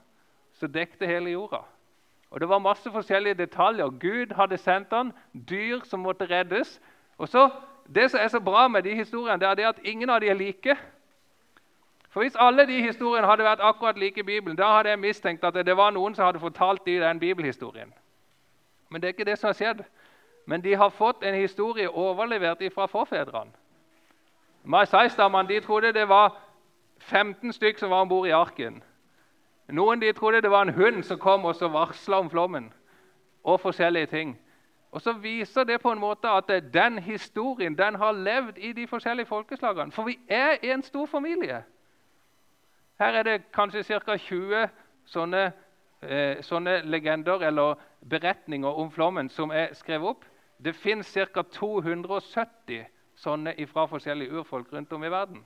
som 0.53 0.71
dekte 0.71 1.07
hele 1.07 1.29
jorda. 1.29 1.63
Og 2.29 2.39
Det 2.39 2.49
var 2.49 2.59
masse 2.59 2.91
forskjellige 2.91 3.33
detaljer. 3.33 3.89
Gud 3.99 4.33
hadde 4.35 4.57
sendt 4.57 4.93
han, 4.93 5.11
dyr 5.49 5.79
som 5.85 5.99
måtte 5.99 6.25
reddes. 6.25 6.81
Og 7.17 7.29
så, 7.29 7.49
Det 7.95 8.11
som 8.11 8.19
er 8.23 8.27
så 8.27 8.39
bra 8.39 8.67
med 8.67 8.83
de 8.83 8.95
historiene, 8.95 9.39
det 9.39 9.47
er 9.47 9.53
det 9.55 9.65
at 9.65 9.79
ingen 9.83 10.09
av 10.09 10.21
de 10.21 10.29
er 10.29 10.33
like. 10.33 10.77
For 12.13 12.21
Hvis 12.21 12.35
alle 12.39 12.67
de 12.67 12.81
historiene 12.81 13.27
hadde 13.27 13.43
vært 13.43 13.61
akkurat 13.61 13.97
like 13.97 14.19
i 14.19 14.23
Bibelen, 14.23 14.57
da 14.57 14.67
hadde 14.75 14.89
jeg 14.89 14.99
mistenkt 14.99 15.43
at 15.43 15.55
det 15.65 15.77
var 15.77 15.89
noen 15.91 16.13
som 16.15 16.25
hadde 16.25 16.39
fortalt 16.39 16.85
de 16.85 16.99
den 17.01 17.19
bibelhistorien. 17.19 17.93
Men 18.89 19.01
det 19.01 19.07
er 19.07 19.13
ikke 19.13 19.25
det 19.25 19.37
som 19.39 19.47
har 19.47 19.53
skjedd. 19.53 19.81
Men 20.45 20.61
de 20.61 20.75
har 20.75 20.89
fått 20.89 21.23
en 21.23 21.33
historie 21.33 21.89
overlevert 21.89 22.61
fra 22.75 22.85
forfedrene. 22.85 23.51
Masai-stammene 24.63 25.61
trodde 25.61 25.93
det 25.93 26.09
var 26.09 26.37
15 26.99 27.53
stykk 27.53 27.79
som 27.79 27.89
var 27.89 28.01
om 28.01 28.09
bord 28.09 28.27
i 28.27 28.31
arken. 28.37 28.83
Noen 29.67 30.01
de 30.01 30.13
trodde 30.13 30.41
det 30.41 30.51
var 30.51 30.61
en 30.61 30.73
hund 30.73 31.03
som 31.03 31.19
kom 31.19 31.45
og 31.45 31.55
varsla 31.73 32.19
om 32.19 32.29
flommen. 32.29 32.73
Og 33.43 33.59
forskjellige 33.59 34.05
ting. 34.05 34.39
Og 34.91 35.01
Så 35.01 35.13
viser 35.13 35.63
det 35.63 35.81
på 35.81 35.91
en 35.91 35.99
måte 35.99 36.29
at 36.29 36.73
den 36.73 36.99
historien 36.99 37.77
den 37.77 37.95
har 37.95 38.11
levd 38.11 38.57
i 38.57 38.73
de 38.73 38.87
forskjellige 38.87 39.25
folkeslagene. 39.25 39.91
For 39.91 40.03
vi 40.03 40.19
er 40.29 40.57
en 40.61 40.83
stor 40.83 41.05
familie. 41.05 41.63
Her 42.99 43.13
er 43.13 43.23
det 43.23 43.51
kanskje 43.53 43.83
ca. 43.83 44.17
20 44.17 44.69
sånne, 45.05 45.51
eh, 46.01 46.41
sånne, 46.41 46.81
legender 46.85 47.41
eller 47.41 47.75
beretninger 48.09 48.69
om 48.69 48.91
flommen 48.91 49.29
som 49.29 49.51
er 49.51 49.73
skrevet 49.73 50.07
opp. 50.07 50.25
Det 50.63 50.75
fins 50.75 51.13
ca. 51.13 51.41
270 51.41 52.85
sånne 53.15 53.55
fra 53.67 53.85
forskjellige 53.85 54.31
urfolk 54.31 54.73
rundt 54.73 54.93
om 54.93 55.03
i 55.03 55.09
verden. 55.09 55.43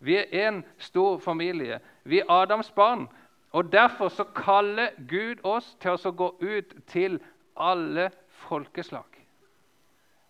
Vi 0.00 0.16
er 0.16 0.48
én 0.48 0.62
stor 0.78 1.18
familie. 1.18 1.80
Vi 2.04 2.20
er 2.20 2.30
Adams 2.30 2.70
barn. 2.70 3.08
Og 3.52 3.72
Derfor 3.72 4.08
så 4.08 4.24
kaller 4.24 4.88
Gud 5.08 5.40
oss 5.44 5.76
til 5.80 5.90
å 5.90 6.10
gå 6.12 6.28
ut 6.40 6.74
til 6.86 7.20
alle 7.56 8.10
folkeslag. 8.28 9.04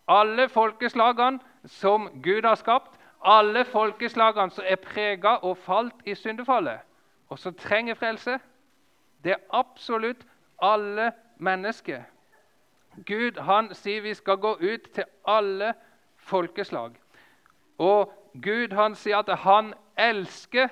Alle 0.09 0.49
folkeslagene 0.49 1.41
som 1.67 2.09
Gud 2.23 2.47
har 2.47 2.55
skapt, 2.55 2.98
alle 3.25 3.65
folkeslagene 3.65 4.51
som 4.51 4.65
er 4.67 4.77
prega 4.77 5.39
og 5.43 5.57
falt 5.59 6.07
i 6.07 6.15
syndefallet, 6.15 6.81
og 7.29 7.39
som 7.39 7.55
trenger 7.55 7.95
frelse. 7.95 8.39
Det 9.25 9.33
er 9.33 9.45
absolutt 9.51 10.27
alle 10.63 11.13
mennesker. 11.37 12.03
Gud 13.07 13.41
han 13.41 13.75
sier 13.75 14.03
vi 14.03 14.15
skal 14.15 14.37
gå 14.37 14.55
ut 14.55 14.91
til 14.95 15.05
alle 15.27 15.75
folkeslag. 16.17 16.95
Og 17.79 18.13
Gud 18.43 18.75
han 18.75 18.95
sier 18.95 19.23
at 19.23 19.39
han 19.45 19.75
elsker 19.99 20.69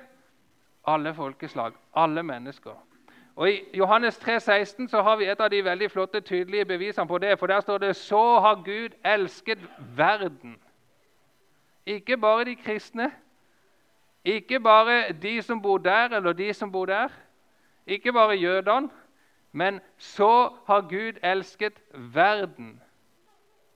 alle 0.87 1.15
folkeslag, 1.15 1.73
alle 1.95 2.23
mennesker. 2.23 2.75
Og 3.37 3.50
I 3.50 3.65
Johannes 3.75 4.19
3, 4.19 4.41
16 4.41 4.88
så 4.88 5.03
har 5.03 5.17
vi 5.17 5.26
et 5.29 5.41
av 5.41 5.50
de 5.50 5.65
veldig 5.65 5.91
flotte, 5.91 6.21
tydelige 6.21 6.65
bevisene 6.65 7.07
på 7.07 7.19
det. 7.19 7.38
For 7.38 7.47
der 7.47 7.61
står 7.61 7.79
det 7.79 7.97
så 7.97 8.38
har 8.41 8.62
Gud 8.65 8.97
elsket 9.05 9.59
verden 9.97 10.57
ikke 11.87 12.16
bare 12.16 12.45
de 12.45 12.57
kristne, 12.57 13.12
ikke 14.25 14.61
bare 14.61 15.12
de 15.12 15.43
som 15.43 15.62
bor 15.62 15.78
der, 15.78 16.09
eller 16.09 16.33
de 16.33 16.55
som 16.55 16.73
bor 16.73 16.87
der, 16.87 17.09
ikke 17.87 18.12
bare 18.12 18.37
jødene, 18.37 18.90
men 19.52 19.81
så 19.97 20.52
har 20.66 20.81
Gud 20.81 21.12
elsket 21.23 21.83
verden. 21.93 22.83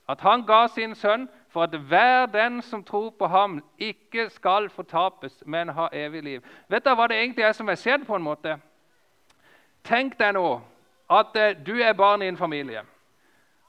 At 0.09 0.21
han 0.21 0.47
ga 0.47 0.67
sin 0.67 0.95
sønn 0.95 1.29
for 1.49 1.62
at 1.62 1.79
hver 1.79 2.26
den 2.26 2.62
som 2.62 2.85
tror 2.85 3.11
på 3.11 3.26
ham, 3.26 3.64
ikke 3.79 4.31
skal 4.31 4.69
fortapes, 4.69 5.43
men 5.47 5.69
ha 5.69 5.87
evig 5.93 6.23
liv. 6.23 6.43
Vet 6.69 6.85
du 6.85 6.95
hva 6.95 7.07
det 7.07 7.17
egentlig 7.17 7.45
er 7.45 7.52
som 7.52 7.69
er 7.69 7.75
skjedd? 7.75 8.07
på 8.07 8.17
en 8.17 8.23
måte? 8.23 8.59
Tenk 9.85 10.19
deg 10.19 10.35
nå 10.35 10.61
at 11.11 11.37
eh, 11.37 11.57
du 11.67 11.79
er 11.79 11.93
barn 11.93 12.23
i 12.23 12.29
en 12.29 12.37
familie. 12.37 12.83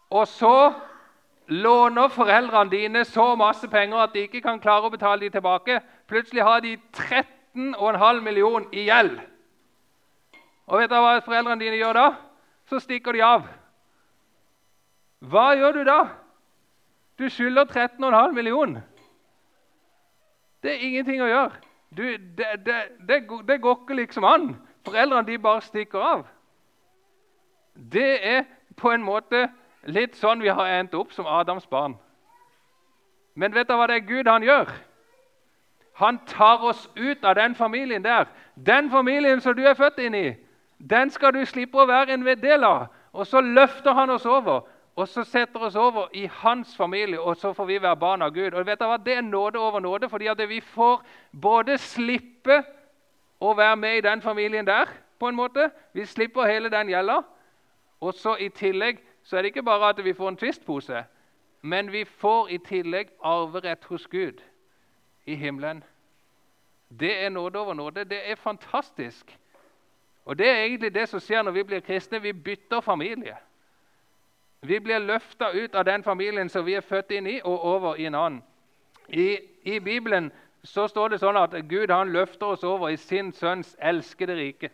Og 0.10 0.27
så 0.27 0.74
låner 1.51 2.08
foreldrene 2.08 2.72
dine 2.72 3.05
så 3.05 3.36
masse 3.36 3.67
penger 3.67 3.98
at 4.05 4.13
de 4.13 4.24
ikke 4.24 4.41
kan 4.41 4.60
klare 4.60 4.88
å 4.88 4.93
betale 4.93 5.25
dem 5.25 5.34
tilbake. 5.34 5.81
Plutselig 6.08 6.43
har 6.48 6.62
de 6.63 6.77
13,5 6.96 8.22
millioner 8.24 8.70
i 8.72 8.86
gjeld. 8.88 9.17
Og 10.72 10.79
vet 10.79 10.91
du 10.91 10.96
hva 10.96 11.17
foreldrene 11.25 11.60
dine 11.60 11.75
gjør 11.75 11.98
da? 12.00 12.05
Så 12.72 12.79
stikker 12.79 13.17
de 13.17 13.24
av. 13.25 13.43
Hva 15.27 15.51
gjør 15.60 15.81
du 15.81 15.84
da? 15.89 16.00
Du 17.20 17.27
skylder 17.29 17.67
13,5 17.67 18.31
millioner. 18.31 18.88
Det 20.63 20.72
er 20.72 20.88
ingenting 20.88 21.22
å 21.22 21.27
gjøre. 21.27 21.60
Du, 21.91 22.05
det, 22.15 22.48
det, 22.65 22.77
det, 23.08 23.17
det, 23.48 23.62
går 23.62 23.81
ikke 23.81 23.98
liksom 24.00 24.24
an. 24.24 24.53
Foreldrene 24.88 25.27
de 25.27 25.38
bare 25.41 25.62
stikker 25.65 26.00
av. 26.00 26.24
Det 27.75 28.12
er 28.24 28.46
på 28.79 28.93
en 28.96 29.03
måte 29.03 29.50
litt 29.83 30.15
sånn 30.15 30.41
vi 30.41 30.50
har 30.50 30.67
endt 30.79 30.95
opp 30.97 31.13
som 31.13 31.27
Adams 31.27 31.67
barn. 31.69 31.97
Men 33.35 33.53
vet 33.55 33.67
du 33.67 33.75
hva 33.75 33.88
det 33.88 34.01
er 34.01 34.07
Gud 34.07 34.27
han 34.27 34.43
gjør? 34.43 34.69
Han 36.01 36.19
tar 36.27 36.63
oss 36.63 36.88
ut 36.95 37.23
av 37.23 37.35
den 37.35 37.55
familien 37.55 38.03
der. 38.03 38.27
Den 38.55 38.89
familien 38.89 39.41
som 39.41 39.55
du 39.55 39.63
er 39.67 39.77
født 39.77 40.00
inn 40.00 40.15
i, 40.15 40.27
den 40.77 41.09
skal 41.13 41.33
du 41.33 41.43
slippe 41.45 41.77
å 41.77 41.88
være 41.88 42.15
en 42.15 42.25
del 42.25 42.63
av. 42.63 42.89
Og 43.13 43.27
så 43.27 43.41
løfter 43.41 43.93
han 43.93 44.09
oss 44.09 44.25
over 44.25 44.63
og 44.95 45.07
så 45.07 45.23
setter 45.23 45.59
oss 45.59 45.75
over 45.75 46.09
i 46.13 46.25
hans 46.25 46.75
familie, 46.77 47.19
og 47.19 47.38
så 47.38 47.53
får 47.53 47.65
vi 47.65 47.81
være 47.81 47.95
barn 47.95 48.21
av 48.21 48.33
Gud. 48.33 48.53
Og 48.53 48.65
vet 48.65 48.79
du 48.79 48.85
hva? 48.85 48.97
Det 48.97 49.15
er 49.15 49.21
nåde 49.21 49.59
over 49.59 49.79
nåde, 49.79 50.09
fordi 50.09 50.27
at 50.27 50.41
vi 50.50 50.59
får 50.61 51.01
både 51.41 51.77
slippe 51.77 52.61
å 53.39 53.53
være 53.57 53.75
med 53.75 53.97
i 53.97 54.03
den 54.05 54.21
familien 54.21 54.67
der, 54.67 54.91
på 55.19 55.29
en 55.29 55.35
måte. 55.35 55.69
Vi 55.93 56.05
slipper 56.05 56.50
hele 56.50 56.69
den 56.69 56.89
gjelda. 56.89 57.21
Og 58.01 58.13
så 58.13 58.35
i 58.35 58.50
tillegg 58.50 59.00
så 59.23 59.37
er 59.37 59.41
det 59.41 59.47
ikke 59.53 59.63
bare 59.63 59.89
at 59.89 60.03
vi 60.03 60.13
får 60.13 60.29
en 60.29 60.37
tvistpose, 60.37 61.03
men 61.61 61.91
vi 61.91 62.05
får 62.05 62.47
i 62.47 62.57
tillegg 62.57 63.09
arverett 63.23 63.83
hos 63.83 64.07
Gud 64.07 64.41
i 65.25 65.35
himmelen. 65.35 65.83
Det 66.99 67.23
er 67.23 67.29
nåde 67.29 67.59
over 67.59 67.73
nåde. 67.73 68.03
Det 68.03 68.31
er 68.31 68.35
fantastisk. 68.35 69.37
Og 70.25 70.37
det 70.37 70.49
er 70.49 70.63
egentlig 70.63 70.93
det 70.93 71.09
som 71.09 71.19
skjer 71.19 71.41
når 71.43 71.51
vi 71.51 71.63
blir 71.63 71.79
kristne. 71.79 72.21
Vi 72.21 72.33
bytter 72.33 72.81
familie. 72.81 73.37
Vi 74.61 74.79
blir 74.79 74.99
løfta 74.99 75.51
ut 75.51 75.75
av 75.75 75.85
den 75.85 76.03
familien 76.03 76.49
som 76.49 76.65
vi 76.65 76.73
er 76.73 76.85
født 76.85 77.11
inn 77.11 77.27
i, 77.27 77.39
og 77.43 77.65
over 77.65 77.95
i 77.95 78.05
en 78.05 78.15
annen. 78.15 78.43
I, 79.07 79.37
i 79.63 79.79
Bibelen 79.79 80.31
så 80.63 80.87
står 80.87 81.09
det 81.09 81.19
sånn 81.19 81.37
at 81.37 81.55
Gud 81.69 81.89
han 81.89 82.11
løfter 82.13 82.53
oss 82.53 82.63
over 82.63 82.91
i 82.93 82.97
sin 82.97 83.31
sønns 83.33 83.73
elskede 83.81 84.35
rike. 84.37 84.69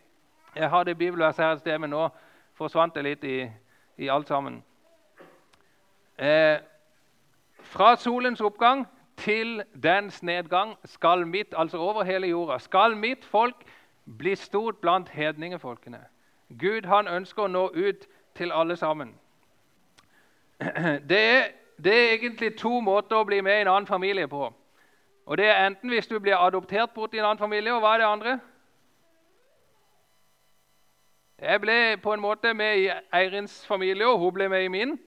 Jeg 0.54 0.68
har 0.68 0.84
det 0.84 0.98
bibelverset 0.98 1.44
her 1.44 1.52
et 1.52 1.60
sted, 1.60 1.78
men 1.78 1.90
nå 1.90 2.08
forsvant 2.58 2.94
det 2.94 3.04
litt 3.06 3.24
i, 3.24 3.38
i 3.98 4.08
alt 4.08 4.28
sammen. 4.28 4.62
Eh, 6.18 6.58
fra 7.62 7.96
solens 7.96 8.40
oppgang 8.40 8.86
til 9.16 9.62
dens 9.82 10.22
nedgang 10.22 10.76
skal 10.84 11.26
mitt, 11.26 11.54
altså 11.56 11.78
over 11.78 12.04
hele 12.04 12.26
jorda, 12.26 12.58
skal 12.58 12.96
mitt 12.96 13.24
folk 13.24 13.64
bli 14.18 14.34
stort 14.34 14.76
blant 14.76 15.08
hedningefolkene. 15.08 16.00
Gud 16.58 16.86
han 16.86 17.08
ønsker 17.08 17.44
å 17.44 17.52
nå 17.52 17.64
ut 17.74 18.06
til 18.34 18.52
alle 18.54 18.76
sammen. 18.76 19.14
Det 21.10 21.18
er, 21.18 21.42
det 21.78 21.92
er, 21.94 22.12
egentlig 22.12 22.56
to 22.58 22.80
måter 22.80 23.16
å 23.16 23.24
bli 23.24 23.40
med 23.40 23.58
i 23.58 23.60
en 23.62 23.68
annen 23.68 23.86
familie 23.86 24.26
på. 24.28 24.48
Og 25.26 25.38
Det 25.38 25.46
er 25.46 25.66
enten 25.66 25.90
hvis 25.90 26.06
du 26.06 26.18
blir 26.18 26.34
adoptert 26.34 26.90
bort 26.94 27.14
i 27.14 27.18
en 27.18 27.24
annen 27.24 27.38
familie, 27.38 27.74
og 27.74 27.80
hva 27.80 27.94
er 27.94 27.98
det 27.98 28.06
andre? 28.06 28.38
Jeg 31.42 31.60
ble 31.60 31.96
på 32.02 32.12
en 32.12 32.20
måte 32.20 32.54
med 32.54 32.78
i 32.78 32.88
Eirins 33.14 33.66
familie, 33.66 34.06
og 34.06 34.18
hun 34.18 34.32
ble 34.34 34.48
med 34.48 34.64
i 34.64 34.68
min 34.68 34.98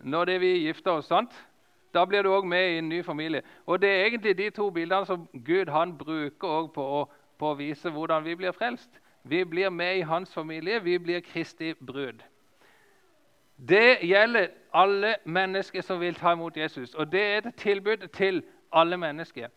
når 0.00 0.24
det 0.24 0.40
vi 0.40 0.46
gifter 0.46 0.90
oss. 0.90 1.06
sant? 1.06 1.46
Da 1.94 2.04
blir 2.04 2.22
du 2.22 2.32
òg 2.32 2.46
med 2.46 2.70
i 2.70 2.78
en 2.78 2.88
ny 2.88 3.02
familie. 3.04 3.42
Og 3.66 3.82
Det 3.82 3.90
er 3.90 4.04
egentlig 4.04 4.38
de 4.38 4.50
to 4.50 4.70
bildene 4.70 5.06
som 5.06 5.28
Gud 5.44 5.68
han 5.68 5.98
bruker 5.98 6.66
på 6.74 6.82
å, 6.82 7.08
på 7.38 7.50
å 7.50 7.54
vise 7.54 7.90
hvordan 7.90 8.24
vi 8.24 8.34
blir 8.34 8.52
frelst. 8.52 8.90
Vi 9.24 9.44
blir 9.44 9.70
med 9.70 9.96
i 9.96 10.00
hans 10.00 10.34
familie, 10.34 10.84
vi 10.84 10.98
blir 10.98 11.20
Kristi 11.20 11.74
brud. 11.74 12.22
Det 13.68 13.98
gjelder 14.02 14.48
alle 14.72 15.16
mennesker 15.24 15.82
som 15.82 16.00
vil 16.00 16.14
ta 16.14 16.32
imot 16.32 16.56
Jesus. 16.56 16.94
Og 16.94 17.12
det 17.12 17.20
er 17.22 17.36
et 17.36 17.54
tilbud 17.54 18.08
til 18.08 18.42
alle 18.72 18.96
mennesker. 18.96 19.48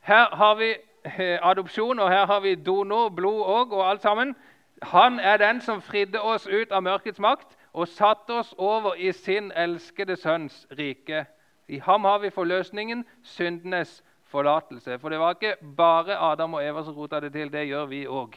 Her 0.00 0.36
har 0.36 0.54
vi 0.54 0.74
eh, 1.04 1.38
adopsjon, 1.42 1.98
og 1.98 2.10
her 2.10 2.26
har 2.26 2.40
vi 2.40 2.54
donor, 2.54 3.08
blod 3.08 3.42
òg, 3.42 3.72
og 3.72 3.90
alt 3.90 4.02
sammen. 4.02 4.36
Han 4.82 5.20
er 5.20 5.36
den 5.36 5.60
som 5.60 5.82
fridde 5.82 6.20
oss 6.20 6.46
ut 6.46 6.72
av 6.72 6.82
mørkets 6.82 7.18
makt 7.18 7.56
og 7.72 7.88
satte 7.88 8.32
oss 8.32 8.54
over 8.58 8.94
i 8.94 9.12
sin 9.12 9.52
elskede 9.52 10.16
sønns 10.16 10.66
rike. 10.78 11.24
I 11.68 11.78
ham 11.78 12.04
har 12.04 12.18
vi 12.18 12.30
forløsningen, 12.30 13.04
syndenes 13.22 14.04
forlatelse. 14.24 14.98
For 14.98 15.08
det 15.08 15.18
var 15.18 15.34
ikke 15.34 15.56
bare 15.76 16.18
Adam 16.32 16.54
og 16.54 16.64
Eva 16.64 16.84
som 16.84 16.94
rota 16.94 17.20
det 17.20 17.32
til. 17.32 17.52
Det 17.52 17.66
gjør 17.66 17.86
vi 17.86 18.06
òg. 18.06 18.36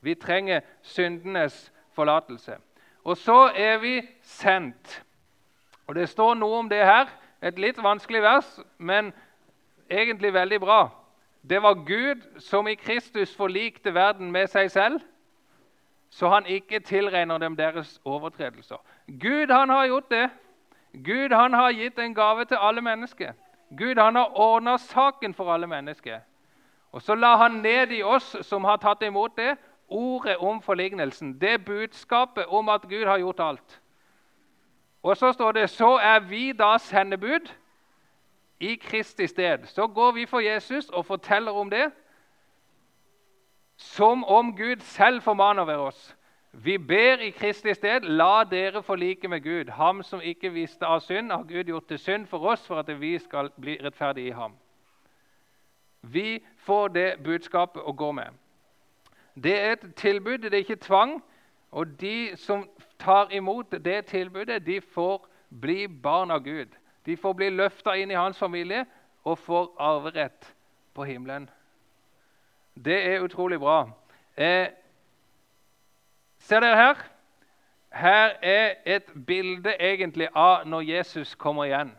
Vi 0.00 0.14
trenger 0.14 0.60
syndenes 0.82 1.72
forlatelse. 1.92 2.56
Og 3.04 3.16
så 3.16 3.50
er 3.56 3.78
vi 3.78 4.02
sendt. 4.22 5.02
Og 5.86 5.94
Det 5.94 6.08
står 6.08 6.34
noe 6.34 6.58
om 6.58 6.68
det 6.68 6.84
her. 6.84 7.06
Et 7.42 7.58
litt 7.58 7.82
vanskelig 7.82 8.22
vers, 8.22 8.60
men 8.78 9.12
egentlig 9.90 10.34
veldig 10.34 10.60
bra. 10.60 10.88
Det 11.42 11.62
var 11.62 11.74
Gud 11.74 12.40
som 12.40 12.68
i 12.68 12.74
Kristus 12.74 13.34
forlikte 13.36 13.94
verden 13.94 14.30
med 14.32 14.46
seg 14.46 14.70
selv, 14.70 15.00
så 16.12 16.28
han 16.28 16.46
ikke 16.46 16.80
tilregner 16.80 17.38
dem 17.38 17.56
deres 17.56 18.00
overtredelser. 18.04 18.76
Gud 19.20 19.50
han 19.50 19.68
har 19.68 19.86
gjort 19.86 20.10
det. 20.10 20.30
Gud 21.04 21.32
han 21.32 21.52
har 21.52 21.72
gitt 21.72 21.98
en 21.98 22.14
gave 22.14 22.44
til 22.44 22.58
alle 22.60 22.80
mennesker. 22.80 23.32
Gud 23.78 23.96
han 23.96 24.16
har 24.16 24.36
ordna 24.36 24.76
saken 24.76 25.34
for 25.34 25.52
alle 25.52 25.66
mennesker. 25.66 26.20
Og 26.92 27.02
Så 27.02 27.14
la 27.14 27.36
han 27.36 27.50
ned 27.50 27.92
i 27.92 28.02
oss 28.02 28.36
som 28.42 28.64
har 28.64 28.76
tatt 28.76 29.02
imot 29.02 29.36
det, 29.36 29.56
ordet 29.88 30.36
om 30.36 30.62
forlignelsen, 30.62 31.40
det 31.40 31.64
budskapet 31.64 32.46
om 32.46 32.68
at 32.68 32.82
Gud 32.82 33.06
har 33.06 33.18
gjort 33.18 33.40
alt. 33.40 33.80
Og 35.02 35.16
så 35.16 35.32
står 35.32 35.52
det 35.52 35.70
så 35.70 35.96
er 35.96 36.20
vi 36.20 36.52
da 36.52 36.78
sendebud 36.78 37.52
i 38.60 38.74
Kristi 38.74 39.26
sted. 39.26 39.64
Så 39.66 39.86
går 39.86 40.12
vi 40.12 40.26
for 40.26 40.40
Jesus 40.40 40.88
og 40.88 41.06
forteller 41.06 41.52
om 41.52 41.70
det 41.70 41.92
som 43.82 44.24
om 44.24 44.56
Gud 44.56 44.80
selv 44.80 45.22
formaner 45.22 45.64
ved 45.64 45.76
oss. 45.76 46.16
Vi 46.52 46.78
ber 46.78 47.22
i 47.24 47.30
Kristi 47.30 47.74
sted, 47.74 48.00
la 48.00 48.44
dere 48.44 48.82
forlike 48.82 49.28
med 49.28 49.40
Gud. 49.40 49.70
Ham 49.72 50.02
som 50.02 50.20
ikke 50.20 50.52
visste 50.52 50.86
av 50.86 51.00
synd, 51.00 51.32
har 51.32 51.42
Gud 51.48 51.64
gjort 51.64 51.88
til 51.88 51.98
synd 51.98 52.26
for 52.26 52.44
oss 52.52 52.66
for 52.66 52.78
at 52.82 53.00
vi 53.00 53.18
skal 53.18 53.50
bli 53.60 53.78
rettferdige 53.84 54.28
i 54.28 54.36
ham. 54.36 54.52
Vi 56.02 56.42
får 56.56 56.88
det 56.88 57.08
budskapet 57.24 57.82
å 57.82 57.92
gå 57.92 58.10
med. 58.12 58.36
Det 59.34 59.54
er 59.60 59.72
et 59.72 59.94
tilbud, 59.96 60.38
det 60.38 60.52
er 60.52 60.64
ikke 60.66 60.76
tvang. 60.76 61.22
Og 61.72 62.00
de 62.00 62.36
som 62.36 62.66
tar 62.98 63.32
imot 63.32 63.72
det 63.84 64.04
tilbudet, 64.06 64.66
de 64.66 64.80
får 64.80 65.24
bli 65.60 65.86
barn 65.88 66.30
av 66.30 66.44
Gud. 66.44 66.68
De 67.06 67.16
får 67.16 67.32
bli 67.32 67.48
løfta 67.50 67.96
inn 67.96 68.10
i 68.10 68.18
hans 68.18 68.38
familie 68.38 68.84
og 69.24 69.38
får 69.38 69.72
arverett 69.80 70.52
på 70.94 71.04
himmelen. 71.08 71.48
Det 72.74 73.14
er 73.14 73.20
utrolig 73.20 73.58
bra. 73.60 73.90
Eh, 74.36 74.66
ser 76.38 76.60
dere 76.60 76.76
her? 76.76 76.94
Her 77.92 78.30
er 78.42 78.74
et 78.86 79.12
bilde 79.26 79.74
egentlig 79.80 80.28
av 80.34 80.66
når 80.66 80.80
Jesus 80.80 81.34
kommer 81.34 81.64
igjen. 81.64 81.92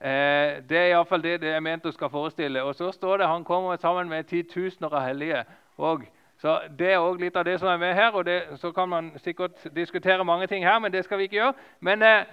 Eh, 0.00 0.62
det 0.68 0.78
er 0.78 0.90
iallfall 0.92 1.22
det 1.22 1.40
det 1.40 1.52
er 1.52 1.60
ment 1.60 1.86
å 1.86 1.92
skal 1.92 2.10
forestille. 2.10 2.62
Og 2.62 2.74
så 2.74 2.90
står 2.92 3.16
det 3.20 3.28
han 3.28 3.44
kommer 3.44 3.76
sammen 3.76 4.08
med 4.08 4.24
titusener 4.24 4.92
av 4.92 5.06
hellige. 5.06 5.44
Og 5.76 6.06
så 6.38 6.60
Det 6.78 6.92
er 6.92 6.98
også 6.98 7.20
litt 7.20 7.36
av 7.36 7.44
det 7.44 7.58
som 7.60 7.68
er 7.68 7.76
med 7.76 7.94
her. 7.94 8.10
og 8.12 8.24
det, 8.24 8.42
Så 8.60 8.72
kan 8.72 8.88
man 8.88 9.12
sikkert 9.18 9.74
diskutere 9.76 10.24
mange 10.24 10.46
ting 10.46 10.64
her, 10.64 10.78
men 10.78 10.92
det 10.92 11.04
skal 11.04 11.18
vi 11.18 11.22
ikke 11.22 11.36
gjøre. 11.36 11.54
Men 11.80 12.02
eh, 12.02 12.24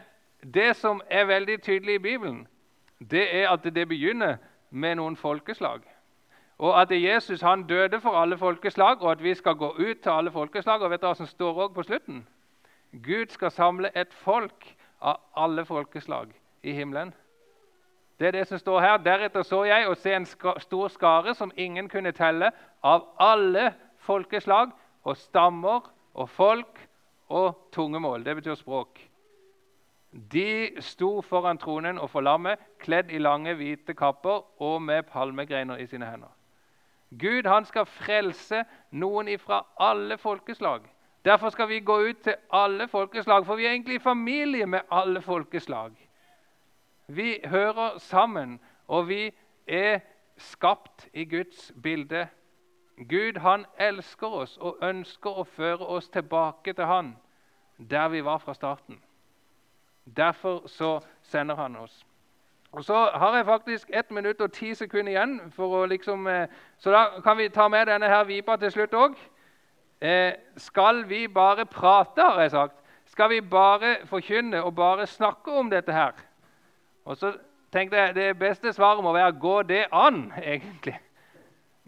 det 0.54 0.76
som 0.76 1.02
er 1.10 1.26
veldig 1.26 1.62
tydelig 1.62 1.96
i 1.96 1.98
Bibelen, 1.98 2.48
det 3.12 3.36
er 3.36 3.50
at 3.50 3.64
det 3.64 3.88
begynner 3.88 4.38
med 4.70 4.96
noen 4.96 5.16
folkeslag. 5.16 5.82
Og 6.62 6.82
at 6.82 6.92
Jesus 6.92 7.42
han 7.42 7.64
døde 7.68 8.00
for 8.02 8.18
alle 8.18 8.38
folkeslag, 8.38 9.02
og 9.02 9.12
at 9.12 9.24
vi 9.24 9.34
skal 9.34 9.56
gå 9.56 9.70
ut 9.70 10.00
til 10.04 10.10
alle 10.10 10.32
folkeslag. 10.32 10.82
Og 10.82 10.92
vet 10.92 11.02
du 11.02 11.08
hva 11.08 11.16
som 11.18 11.26
står 11.26 11.62
også 11.64 11.74
på 11.74 11.84
slutten? 11.84 12.20
Gud 13.04 13.32
skal 13.34 13.52
samle 13.52 13.90
et 13.98 14.14
folk 14.14 14.68
av 15.02 15.18
alle 15.36 15.66
folkeslag 15.66 16.30
i 16.64 16.72
himmelen. 16.78 17.14
Det 18.20 18.28
er 18.28 18.32
det 18.32 18.48
som 18.48 18.60
står 18.62 18.80
her. 18.80 18.98
Deretter 19.02 19.42
så 19.42 19.64
jeg 19.66 19.88
og 19.88 19.98
se 19.98 20.14
en 20.14 20.26
stor 20.26 20.88
skare 20.94 21.34
som 21.36 21.52
ingen 21.58 21.90
kunne 21.90 22.12
telle, 22.12 22.52
av 22.84 23.08
alle 23.20 23.72
folkeslag 23.98 24.70
og 25.04 25.18
stammer 25.18 25.90
og 26.14 26.30
folk 26.30 26.84
og 27.30 27.58
tungemål. 27.74 28.26
Det 28.26 28.36
betyr 28.36 28.60
språk. 28.60 29.02
De 30.12 30.70
sto 30.84 31.22
foran 31.22 31.58
tronen 31.58 31.98
og 31.98 32.10
for 32.10 32.22
lammet, 32.22 32.60
kledd 32.80 33.10
i 33.10 33.18
lange, 33.18 33.56
hvite 33.56 33.94
kapper 33.98 34.62
og 34.62 34.82
med 34.82 35.10
palmegreiner 35.10 35.82
i 35.82 35.88
sine 35.88 36.06
hender. 36.06 36.30
Gud 37.20 37.48
han 37.48 37.66
skal 37.66 37.86
frelse 37.86 38.64
noen 38.92 39.28
ifra 39.28 39.62
alle 39.80 40.18
folkeslag. 40.18 40.82
Derfor 41.26 41.50
skal 41.50 41.70
vi 41.70 41.80
gå 41.80 41.98
ut 42.00 42.22
til 42.24 42.36
alle 42.54 42.88
folkeslag, 42.88 43.46
for 43.46 43.56
vi 43.56 43.66
er 43.66 43.72
egentlig 43.72 43.96
i 43.96 44.04
familie 44.04 44.66
med 44.66 44.80
alle 44.92 45.22
folkeslag. 45.22 45.92
Vi 47.08 47.40
hører 47.46 47.98
sammen, 47.98 48.60
og 48.88 49.08
vi 49.08 49.32
er 49.68 50.00
skapt 50.38 51.10
i 51.14 51.26
Guds 51.26 51.72
bilde. 51.84 52.28
Gud 53.10 53.40
han 53.40 53.66
elsker 53.80 54.28
oss 54.28 54.58
og 54.58 54.78
ønsker 54.82 55.42
å 55.42 55.44
føre 55.44 55.86
oss 55.86 56.10
tilbake 56.10 56.74
til 56.74 56.86
Han 56.86 57.16
der 57.90 58.08
vi 58.08 58.24
var 58.24 58.38
fra 58.38 58.54
starten. 58.54 59.04
Derfor 60.06 60.68
så 60.68 61.00
sender 61.22 61.56
han 61.56 61.76
oss. 61.76 62.06
Og 62.72 62.84
Så 62.84 63.10
har 63.14 63.36
jeg 63.36 63.46
faktisk 63.46 63.90
1 63.94 64.12
minutt 64.12 64.42
og 64.42 64.52
10 64.52 64.74
sekunder 64.74 65.12
igjen. 65.12 65.52
for 65.52 65.84
å 65.84 65.86
liksom, 65.86 66.28
eh, 66.28 66.48
Så 66.78 66.92
da 66.92 67.22
kan 67.24 67.38
vi 67.38 67.50
ta 67.50 67.68
med 67.68 67.86
denne 67.88 68.08
her 68.08 68.24
vipa 68.24 68.56
til 68.56 68.72
slutt 68.72 68.94
òg. 68.94 69.16
Eh, 70.02 70.34
skal 70.58 71.10
vi 71.10 71.28
bare 71.28 71.66
prate, 71.66 72.22
har 72.22 72.42
jeg 72.42 72.52
sagt. 72.52 72.74
Skal 73.06 73.30
vi 73.30 73.42
bare 73.42 73.98
forkynne 74.06 74.64
og 74.64 74.76
bare 74.76 75.08
snakke 75.08 75.52
om 75.52 75.70
dette 75.70 75.92
her? 75.92 76.12
Og 77.06 77.18
så 77.18 77.34
tenkte 77.72 77.98
jeg 77.98 78.16
Det 78.16 78.40
beste 78.40 78.74
svaret 78.74 79.04
må 79.04 79.14
være 79.14 79.32
'gå 79.32 79.62
det 79.62 79.86
an', 79.92 80.34
egentlig. 80.44 81.00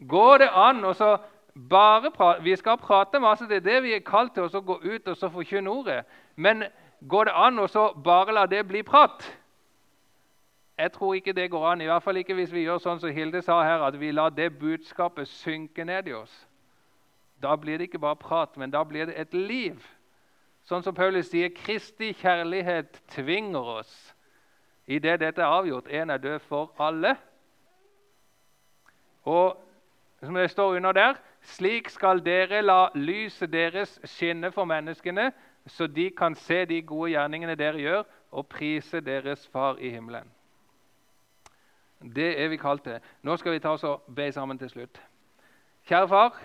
Gå 0.08 0.38
det 0.38 0.50
an? 0.54 0.86
og 0.86 0.96
så 0.96 1.18
bare 1.70 2.12
prate. 2.12 2.44
Vi 2.44 2.56
skal 2.56 2.78
prate 2.78 3.20
masse, 3.20 3.48
det 3.48 3.56
er 3.56 3.72
det 3.72 3.84
vi 3.84 3.94
er 3.94 4.00
kalt 4.00 4.34
til, 4.34 4.44
å 4.44 4.62
gå 4.62 4.80
ut 4.84 5.08
og 5.08 5.18
så 5.18 5.30
forkynne 5.30 5.70
ordet. 5.70 6.06
Men 6.36 6.64
går 7.10 7.24
det 7.24 7.34
an 7.36 7.60
å 7.60 7.94
bare 8.04 8.34
la 8.34 8.46
det 8.46 8.68
bli 8.68 8.84
prat? 8.84 9.43
Jeg 10.78 10.92
tror 10.92 11.14
ikke 11.14 11.34
det 11.34 11.52
går 11.52 11.68
an, 11.68 11.82
i 11.82 11.86
hvert 11.86 12.04
fall 12.04 12.18
ikke 12.18 12.34
hvis 12.34 12.54
vi 12.54 12.66
gjør 12.66 12.80
sånn 12.82 13.00
som 13.00 13.14
Hilde 13.14 13.42
sa 13.46 13.60
her, 13.62 13.84
at 13.86 14.00
vi 14.00 14.12
lar 14.12 14.34
det 14.34 14.50
budskapet 14.58 15.30
synke 15.30 15.86
ned 15.86 16.08
i 16.10 16.16
oss. 16.18 16.34
Da 17.44 17.56
blir 17.56 17.78
det 17.78 17.92
ikke 17.92 18.02
bare 18.02 18.18
prat, 18.18 18.58
men 18.58 18.72
da 18.72 18.84
blir 18.84 19.06
det 19.06 19.20
et 19.20 19.34
liv. 19.34 19.84
Sånn 20.66 20.84
som 20.84 20.96
Paulus 20.96 21.30
sier, 21.30 21.52
Kristi 21.54 22.14
kjærlighet 22.16 23.02
tvinger 23.12 23.70
oss. 23.80 23.94
I 24.88 25.00
det 25.00 25.20
dette 25.20 25.44
er 25.44 25.60
avgjort, 25.60 25.92
én 25.92 26.12
er 26.12 26.22
død 26.24 26.40
for 26.48 26.72
alle. 26.80 27.16
Og 29.24 29.60
som 30.24 30.36
det 30.36 30.50
står 30.52 30.78
under 30.80 30.92
der, 30.92 31.20
slik 31.42 31.90
skal 31.92 32.24
dere 32.24 32.62
la 32.64 32.90
lyset 32.96 33.52
deres 33.52 34.00
skinne 34.08 34.52
for 34.52 34.66
menneskene, 34.66 35.32
så 35.68 35.88
de 35.88 36.10
kan 36.16 36.36
se 36.36 36.64
de 36.66 36.82
gode 36.82 37.12
gjerningene 37.12 37.56
dere 37.60 37.80
gjør, 37.80 38.08
og 38.32 38.48
prise 38.48 39.02
deres 39.04 39.48
Far 39.48 39.78
i 39.80 39.92
himmelen. 39.94 40.32
Det 42.04 42.42
er 42.42 42.48
vi 42.48 42.58
kalt 42.58 42.84
til. 42.84 43.00
Nå 43.24 43.38
skal 43.38 43.56
vi 43.56 43.60
ta 43.60 43.74
oss 43.78 43.84
og 43.88 44.02
be 44.16 44.32
sammen 44.32 44.58
til 44.60 44.70
slutt. 44.70 45.00
Kjære 45.88 46.08
far, 46.08 46.40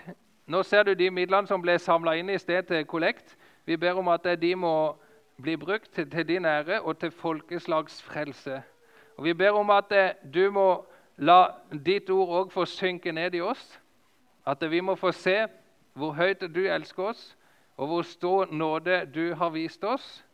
nå 0.46 0.62
ser 0.62 0.82
du 0.82 0.94
de 0.94 1.10
midlene 1.10 1.46
som 1.46 1.62
ble 1.62 1.78
samla 1.78 2.14
inn 2.18 2.30
i 2.30 2.38
sted 2.38 2.62
til 2.70 2.86
kollekt. 2.86 3.36
Vi 3.66 3.76
ber 3.76 3.98
om 3.98 4.08
at 4.08 4.26
de 4.40 4.54
må 4.54 4.96
bli 5.42 5.56
brukt 5.56 5.90
til, 5.92 6.28
din 6.28 6.44
ære 6.44 6.80
og 6.80 6.98
til 6.98 7.10
folkeslags 7.10 8.02
frelse. 8.02 8.62
Og 9.16 9.24
Vi 9.24 9.34
ber 9.34 9.50
om 9.50 9.70
at 9.70 9.92
eh, 9.92 10.14
du 10.34 10.50
må 10.50 10.86
la 11.16 11.50
ditt 11.72 12.10
ord 12.10 12.28
òg 12.28 12.52
få 12.52 12.64
synke 12.64 13.12
ned 13.12 13.34
i 13.34 13.40
oss. 13.40 13.80
At 14.46 14.62
vi 14.70 14.80
må 14.80 14.94
få 14.94 15.12
se 15.12 15.46
hvor 15.98 16.12
høyt 16.14 16.40
du 16.54 16.60
elsker 16.66 17.02
oss, 17.02 17.36
og 17.76 17.86
hvor 17.86 18.02
stor 18.02 18.46
nåde 18.50 19.06
du 19.14 19.34
har 19.34 19.50
vist 19.50 19.84
oss. 19.84 20.24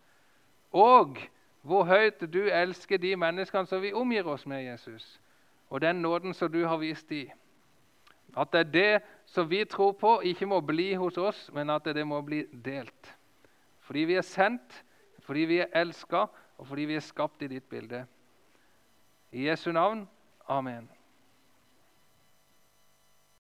Og 0.72 1.18
hvor 1.64 1.86
høyt 1.88 2.20
du 2.28 2.42
elsker 2.44 3.00
de 3.00 3.14
menneskene 3.16 3.66
som 3.66 3.80
vi 3.82 3.94
omgir 3.96 4.26
oss 4.28 4.44
med, 4.46 4.66
Jesus, 4.66 5.20
og 5.72 5.80
den 5.80 6.02
nåden 6.04 6.34
som 6.36 6.52
du 6.52 6.66
har 6.68 6.76
vist 6.76 7.08
dem. 7.08 7.32
At 8.36 8.52
det 8.52 8.60
er 8.60 8.72
det 8.72 9.02
som 9.30 9.48
vi 9.50 9.64
tror 9.64 9.92
på, 9.92 10.18
ikke 10.20 10.46
må 10.46 10.60
bli 10.60 10.92
hos 10.98 11.16
oss, 11.16 11.46
men 11.54 11.70
at 11.70 11.84
det 11.84 12.04
må 12.06 12.20
bli 12.20 12.42
delt. 12.64 13.14
Fordi 13.80 14.04
vi 14.10 14.18
er 14.18 14.26
sendt, 14.26 14.84
fordi 15.24 15.46
vi 15.48 15.60
er 15.62 15.72
elska, 15.74 16.26
og 16.58 16.66
fordi 16.66 16.84
vi 16.90 16.98
er 16.98 17.04
skapt 17.04 17.42
i 17.42 17.48
ditt 17.48 17.68
bilde. 17.70 18.04
I 19.32 19.48
Jesu 19.48 19.72
navn. 19.72 20.08
Amen. 20.48 20.90